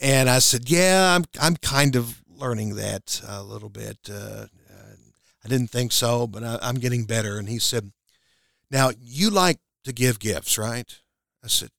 And 0.00 0.30
I 0.30 0.38
said, 0.40 0.70
yeah, 0.70 1.14
I'm, 1.14 1.24
I'm 1.38 1.56
kind 1.56 1.96
of 1.96 2.22
learning 2.44 2.76
that 2.76 3.20
a 3.28 3.42
little 3.42 3.68
bit. 3.68 3.98
Uh, 4.10 4.46
uh, 4.72 4.96
I 5.44 5.48
didn't 5.48 5.70
think 5.70 5.92
so, 5.92 6.26
but 6.26 6.42
I, 6.42 6.58
I'm 6.62 6.76
getting 6.76 7.04
better. 7.04 7.36
And 7.38 7.46
he 7.48 7.58
said, 7.58 7.92
now 8.70 8.90
you 9.02 9.28
like 9.28 9.58
to 9.84 9.92
give 9.92 10.18
gifts, 10.18 10.58
right? 10.58 10.92
I 11.42 11.48
said, 11.48 11.70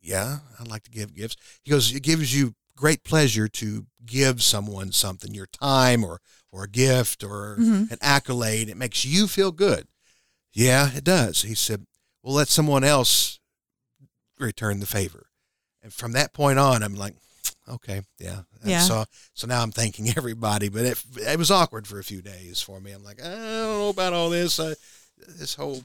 yeah, 0.00 0.38
I 0.58 0.62
like 0.64 0.84
to 0.84 0.90
give 0.90 1.14
gifts. 1.14 1.36
He 1.62 1.70
goes, 1.70 1.94
it 1.94 2.02
gives 2.02 2.34
you 2.34 2.54
great 2.76 3.04
pleasure 3.04 3.48
to 3.48 3.86
give 4.06 4.42
someone 4.42 4.92
something, 4.92 5.34
your 5.34 5.46
time 5.46 6.02
or, 6.04 6.20
or 6.50 6.64
a 6.64 6.68
gift 6.68 7.22
or 7.22 7.56
Mhm. 7.58 7.90
an 7.90 7.98
accolade. 8.00 8.68
It 8.70 8.76
makes 8.76 9.04
you 9.04 9.26
feel 9.26 9.52
good. 9.52 9.86
Yeah, 10.52 10.90
it 10.94 11.04
does. 11.04 11.42
He 11.42 11.54
said, 11.54 11.86
well, 12.22 12.34
let 12.34 12.48
someone 12.48 12.82
else 12.84 13.38
return 14.38 14.80
the 14.80 14.86
favor. 14.86 15.26
And 15.82 15.92
from 15.92 16.12
that 16.12 16.32
point 16.32 16.58
on, 16.58 16.82
I'm 16.82 16.94
like, 16.94 17.14
okay, 17.68 18.02
yeah. 18.18 18.42
And 18.62 18.70
Yeah. 18.70 18.82
So, 18.82 19.04
so 19.34 19.46
now 19.46 19.62
I'm 19.62 19.72
thanking 19.72 20.08
everybody, 20.16 20.68
but 20.68 20.84
it, 20.84 21.02
it 21.16 21.38
was 21.38 21.50
awkward 21.50 21.86
for 21.86 21.98
a 21.98 22.04
few 22.04 22.22
days 22.22 22.60
for 22.60 22.80
me. 22.80 22.92
I'm 22.92 23.04
like, 23.04 23.20
I 23.22 23.28
don't 23.28 23.40
know 23.42 23.88
about 23.90 24.12
all 24.12 24.30
this. 24.30 24.58
Uh, 24.58 24.74
this 25.38 25.54
whole 25.54 25.82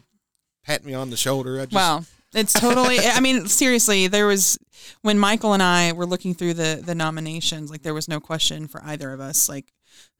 pat 0.66 0.84
me 0.84 0.94
on 0.94 1.10
the 1.10 1.18
shoulder. 1.18 1.60
I 1.60 1.66
just, 1.66 1.74
Wow. 1.74 2.04
It's 2.34 2.54
totally 2.54 3.00
I 3.00 3.20
mean 3.22 3.48
seriously 3.48 4.08
there 4.08 4.28
was 4.28 4.58
when 5.02 5.18
Michael 5.18 5.54
and 5.54 5.64
I 5.64 5.94
were 5.94 6.06
looking 6.06 6.34
through 6.34 6.56
the 6.56 6.82
the 6.84 6.96
nominations 6.96 7.72
like 7.72 7.82
there 7.82 7.94
was 7.94 8.08
no 8.08 8.20
question 8.20 8.68
for 8.68 8.82
either 8.84 9.14
of 9.14 9.20
us 9.20 9.48
like 9.48 9.72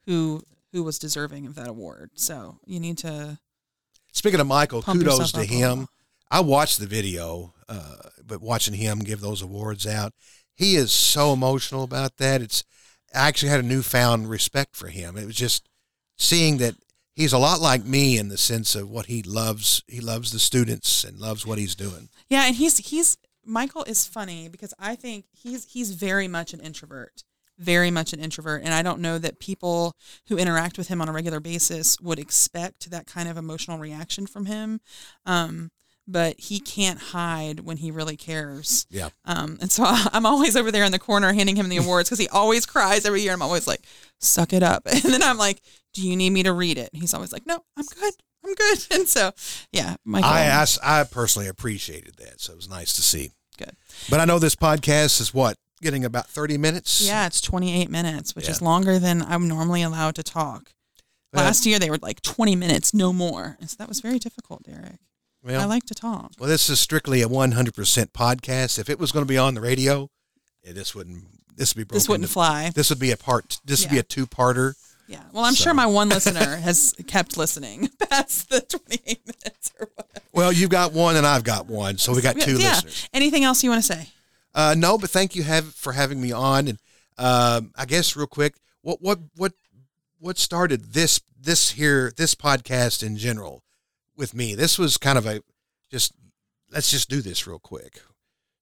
who 0.06 0.42
who 0.72 0.82
was 0.82 0.98
deserving 0.98 1.46
of 1.46 1.54
that 1.56 1.68
award. 1.68 2.10
So 2.14 2.58
you 2.64 2.80
need 2.80 2.98
to 2.98 3.38
Speaking 4.12 4.40
of 4.40 4.46
Michael, 4.46 4.80
kudos 4.80 5.32
to 5.32 5.44
him. 5.44 5.88
I 6.30 6.40
watched 6.40 6.80
the 6.80 6.86
video, 6.86 7.52
uh, 7.68 7.96
but 8.26 8.40
watching 8.40 8.74
him 8.74 9.00
give 9.00 9.20
those 9.20 9.42
awards 9.42 9.86
out, 9.86 10.14
he 10.54 10.76
is 10.76 10.90
so 10.90 11.34
emotional 11.34 11.84
about 11.84 12.16
that. 12.16 12.40
It's 12.40 12.64
I 13.14 13.28
actually 13.28 13.50
had 13.50 13.60
a 13.60 13.66
newfound 13.66 14.30
respect 14.30 14.74
for 14.74 14.88
him. 14.88 15.18
It 15.18 15.26
was 15.26 15.36
just 15.36 15.68
seeing 16.16 16.56
that 16.58 16.74
he's 17.16 17.32
a 17.32 17.38
lot 17.38 17.60
like 17.60 17.84
me 17.84 18.18
in 18.18 18.28
the 18.28 18.38
sense 18.38 18.76
of 18.76 18.88
what 18.88 19.06
he 19.06 19.22
loves. 19.22 19.82
He 19.88 20.00
loves 20.00 20.30
the 20.30 20.38
students 20.38 21.02
and 21.02 21.18
loves 21.18 21.44
what 21.44 21.58
he's 21.58 21.74
doing. 21.74 22.10
Yeah, 22.28 22.46
and 22.46 22.54
he's 22.54 22.78
he's 22.78 23.16
Michael 23.44 23.84
is 23.84 24.06
funny 24.06 24.48
because 24.48 24.74
I 24.78 24.94
think 24.94 25.24
he's 25.32 25.64
he's 25.64 25.92
very 25.92 26.28
much 26.28 26.52
an 26.52 26.60
introvert. 26.60 27.24
Very 27.58 27.90
much 27.90 28.12
an 28.12 28.20
introvert. 28.20 28.62
And 28.62 28.74
I 28.74 28.82
don't 28.82 29.00
know 29.00 29.18
that 29.18 29.40
people 29.40 29.94
who 30.28 30.36
interact 30.36 30.76
with 30.76 30.88
him 30.88 31.00
on 31.00 31.08
a 31.08 31.12
regular 31.12 31.40
basis 31.40 31.98
would 32.00 32.18
expect 32.18 32.90
that 32.90 33.06
kind 33.06 33.30
of 33.30 33.38
emotional 33.38 33.78
reaction 33.78 34.26
from 34.26 34.44
him. 34.44 34.80
Um, 35.24 35.70
but 36.08 36.38
he 36.38 36.60
can't 36.60 36.98
hide 37.00 37.60
when 37.60 37.76
he 37.78 37.90
really 37.90 38.16
cares. 38.16 38.86
Yeah. 38.90 39.08
Um, 39.24 39.58
and 39.60 39.70
so 39.70 39.84
I'm 39.86 40.26
always 40.26 40.56
over 40.56 40.70
there 40.70 40.84
in 40.84 40.92
the 40.92 40.98
corner 40.98 41.32
handing 41.32 41.56
him 41.56 41.68
the 41.68 41.78
awards 41.78 42.08
because 42.08 42.18
he 42.20 42.28
always 42.28 42.66
cries 42.66 43.04
every 43.04 43.22
year. 43.22 43.32
I'm 43.32 43.42
always 43.42 43.66
like, 43.66 43.80
suck 44.20 44.52
it 44.52 44.62
up. 44.62 44.82
And 44.86 45.02
then 45.02 45.22
I'm 45.22 45.38
like, 45.38 45.60
do 45.94 46.06
you 46.06 46.16
need 46.16 46.30
me 46.30 46.42
to 46.44 46.52
read 46.52 46.78
it? 46.78 46.90
And 46.92 47.00
he's 47.02 47.14
always 47.14 47.32
like, 47.32 47.46
no, 47.46 47.64
I'm 47.76 47.84
good. 47.86 48.14
I'm 48.44 48.54
good. 48.54 48.78
And 48.92 49.08
so, 49.08 49.32
yeah, 49.72 49.96
Michael. 50.04 50.30
I, 50.30 50.64
I 50.82 51.00
I 51.00 51.04
personally 51.04 51.48
appreciated 51.48 52.16
that, 52.18 52.40
so 52.40 52.52
it 52.52 52.56
was 52.56 52.68
nice 52.68 52.92
to 52.94 53.02
see. 53.02 53.32
Good. 53.58 53.72
But 54.10 54.20
I 54.20 54.24
know 54.26 54.38
this 54.38 54.54
podcast 54.54 55.20
is 55.20 55.32
what 55.34 55.56
getting 55.82 56.04
about 56.04 56.28
thirty 56.28 56.56
minutes. 56.58 57.00
Yeah, 57.06 57.26
it's 57.26 57.40
28 57.40 57.90
minutes, 57.90 58.36
which 58.36 58.44
Yeah. 58.44 58.50
is 58.52 58.62
longer 58.62 58.98
than 58.98 59.22
I'm 59.22 59.48
normally 59.48 59.82
allowed 59.82 60.14
to 60.16 60.22
talk. 60.22 60.72
Last 61.32 61.66
year 61.66 61.78
they 61.78 61.90
were 61.90 61.98
like 62.00 62.22
20 62.22 62.56
minutes, 62.56 62.94
no 62.94 63.12
more. 63.12 63.58
And 63.60 63.68
so 63.68 63.76
that 63.78 63.88
was 63.88 64.00
very 64.00 64.18
difficult, 64.18 64.62
Derek. 64.62 65.00
Well, 65.46 65.60
I 65.60 65.64
like 65.64 65.84
to 65.86 65.94
talk. 65.94 66.32
Well, 66.38 66.48
this 66.48 66.68
is 66.68 66.80
strictly 66.80 67.22
a 67.22 67.28
100% 67.28 67.52
podcast. 68.08 68.78
If 68.78 68.90
it 68.90 68.98
was 68.98 69.12
going 69.12 69.24
to 69.24 69.28
be 69.28 69.38
on 69.38 69.54
the 69.54 69.60
radio, 69.60 70.10
eh, 70.64 70.72
this 70.72 70.94
wouldn't. 70.94 71.24
This 71.56 71.74
would 71.74 71.80
be 71.80 71.84
broken. 71.84 71.96
This 71.96 72.08
wouldn't 72.08 72.28
fly. 72.28 72.70
This 72.74 72.90
would 72.90 72.98
be 72.98 73.12
a 73.12 73.16
part. 73.16 73.60
This 73.64 73.82
would 73.82 73.90
be 73.90 73.98
a 73.98 74.02
two-parter. 74.02 74.74
Yeah. 75.08 75.22
Well, 75.32 75.44
I'm 75.44 75.54
So- 75.54 75.64
sure 75.64 75.74
my 75.74 75.86
one 75.86 76.08
listener 76.08 76.56
has 76.62 76.94
kept 77.06 77.36
listening 77.36 77.88
past 78.10 78.50
the 78.50 78.60
28 78.60 79.20
minutes 79.24 79.72
or 79.78 79.88
whatever. 79.94 80.26
Well, 80.32 80.52
you've 80.52 80.70
got 80.70 80.92
one 80.92 81.16
and 81.16 81.26
I've 81.26 81.44
got 81.44 81.66
one, 81.66 81.96
so 81.96 82.12
we 82.12 82.20
got 82.20 82.38
two 82.38 82.58
yeah. 82.58 82.70
listeners. 82.70 83.08
Anything 83.14 83.44
else 83.44 83.62
you 83.62 83.70
want 83.70 83.84
to 83.84 83.92
say? 83.94 84.08
Uh, 84.54 84.74
no, 84.76 84.98
but 84.98 85.10
thank 85.10 85.36
you 85.36 85.44
have 85.44 85.74
for 85.74 85.92
having 85.92 86.20
me 86.20 86.32
on. 86.32 86.68
And 86.68 86.78
um, 87.18 87.72
I 87.76 87.86
guess 87.86 88.16
real 88.16 88.26
quick, 88.26 88.56
what 88.82 89.00
what 89.00 89.20
what 89.36 89.52
what 90.18 90.38
started 90.38 90.92
this 90.92 91.20
this 91.40 91.70
here 91.70 92.12
this 92.16 92.34
podcast 92.34 93.02
in 93.02 93.16
general 93.16 93.62
with 94.16 94.34
me? 94.34 94.54
This 94.54 94.78
was 94.78 94.96
kind 94.96 95.18
of 95.18 95.26
a 95.26 95.40
just 95.90 96.12
let's 96.70 96.90
just 96.90 97.08
do 97.08 97.20
this 97.22 97.46
real 97.46 97.58
quick. 97.58 98.00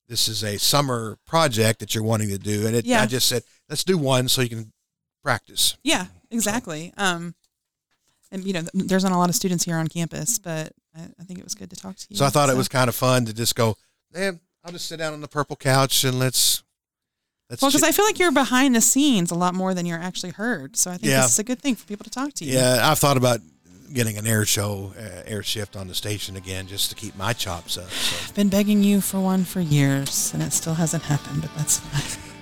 This 0.08 0.28
is 0.28 0.44
a 0.44 0.58
summer 0.58 1.16
project 1.26 1.80
that 1.80 1.94
you're 1.94 2.04
wanting 2.04 2.28
to 2.28 2.38
do, 2.38 2.66
and 2.66 2.76
it, 2.76 2.84
Yeah. 2.84 3.02
I 3.02 3.06
just 3.06 3.26
said 3.28 3.42
let's 3.68 3.84
do 3.84 3.96
one 3.96 4.28
so 4.28 4.42
you 4.42 4.48
can 4.50 4.72
practice. 5.22 5.76
Yeah, 5.82 6.06
exactly. 6.30 6.92
Um, 6.96 7.34
and 8.30 8.44
you 8.44 8.52
know, 8.52 8.60
th- 8.60 8.86
there's 8.88 9.04
not 9.04 9.12
a 9.12 9.16
lot 9.16 9.30
of 9.30 9.34
students 9.34 9.64
here 9.64 9.76
on 9.76 9.88
campus, 9.88 10.38
but 10.38 10.72
I, 10.94 11.08
I 11.18 11.24
think 11.24 11.38
it 11.38 11.44
was 11.44 11.54
good 11.54 11.70
to 11.70 11.76
talk 11.76 11.96
to 11.96 12.06
you. 12.10 12.16
So 12.16 12.24
I 12.26 12.30
thought 12.30 12.50
it 12.50 12.56
was 12.56 12.68
kind 12.68 12.88
of 12.88 12.94
fun 12.94 13.24
to 13.26 13.32
just 13.32 13.54
go, 13.54 13.76
man, 14.12 14.40
I'll 14.64 14.72
just 14.72 14.86
sit 14.86 14.98
down 14.98 15.12
on 15.14 15.20
the 15.22 15.28
purple 15.28 15.56
couch 15.56 16.04
and 16.04 16.18
let's 16.18 16.62
let's 17.48 17.62
Well, 17.62 17.70
because 17.70 17.82
I 17.82 17.92
feel 17.92 18.04
like 18.04 18.18
you're 18.18 18.32
behind 18.32 18.74
the 18.74 18.80
scenes 18.82 19.30
a 19.30 19.34
lot 19.34 19.54
more 19.54 19.72
than 19.72 19.86
you're 19.86 19.98
actually 20.00 20.32
heard. 20.32 20.76
So 20.76 20.90
I 20.90 20.94
think 20.98 21.10
Yeah. 21.10 21.22
this 21.22 21.32
is 21.32 21.38
a 21.38 21.44
good 21.44 21.62
thing 21.62 21.74
for 21.76 21.86
people 21.86 22.04
to 22.04 22.10
talk 22.10 22.34
to 22.34 22.44
you. 22.44 22.52
Yeah, 22.54 22.80
I've 22.82 22.98
thought 22.98 23.16
about 23.16 23.40
getting 23.92 24.16
an 24.16 24.26
air 24.26 24.44
show, 24.44 24.92
uh, 24.98 25.22
air 25.26 25.42
shift 25.42 25.76
on 25.76 25.88
the 25.88 25.94
station 25.94 26.36
again, 26.36 26.66
just 26.66 26.90
to 26.90 26.96
keep 26.96 27.16
my 27.16 27.32
chops 27.32 27.76
up. 27.76 27.90
So, 27.90 28.26
I've 28.26 28.34
been 28.34 28.48
begging 28.48 28.82
you 28.82 29.00
for 29.00 29.20
one 29.20 29.44
for 29.44 29.60
years, 29.60 30.32
and 30.34 30.42
it 30.42 30.52
still 30.52 30.74
hasn't 30.74 31.02
happened, 31.04 31.42
but 31.42 31.54
that's 31.56 31.78
fine. 31.80 32.32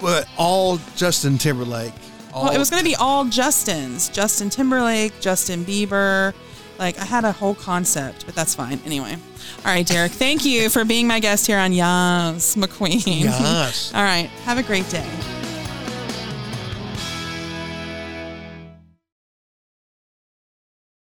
but 0.00 0.28
all 0.36 0.78
Justin 0.96 1.38
Timberlake. 1.38 1.94
All, 2.32 2.44
Well, 2.44 2.52
it 2.54 2.58
was 2.58 2.70
going 2.70 2.82
to 2.82 2.88
be 2.88 2.96
all 2.96 3.24
Justins 3.24 4.12
Justin 4.12 4.50
Timberlake, 4.50 5.18
Justin 5.20 5.64
Bieber. 5.64 6.34
Like, 6.78 6.98
I 6.98 7.04
had 7.04 7.24
a 7.24 7.32
whole 7.32 7.54
concept, 7.54 8.26
but 8.26 8.34
that's 8.34 8.54
fine. 8.54 8.80
Anyway. 8.84 9.16
All 9.64 9.72
right, 9.72 9.86
Derek, 9.86 10.12
thank 10.12 10.44
you 10.44 10.68
for 10.68 10.84
being 10.84 11.06
my 11.06 11.18
guest 11.20 11.46
here 11.46 11.58
on 11.58 11.72
Yas 11.72 12.54
McQueen. 12.54 13.24
Yes. 13.24 13.92
all 13.94 14.02
right. 14.02 14.28
Have 14.44 14.58
a 14.58 14.62
great 14.62 14.88
day. 14.88 15.08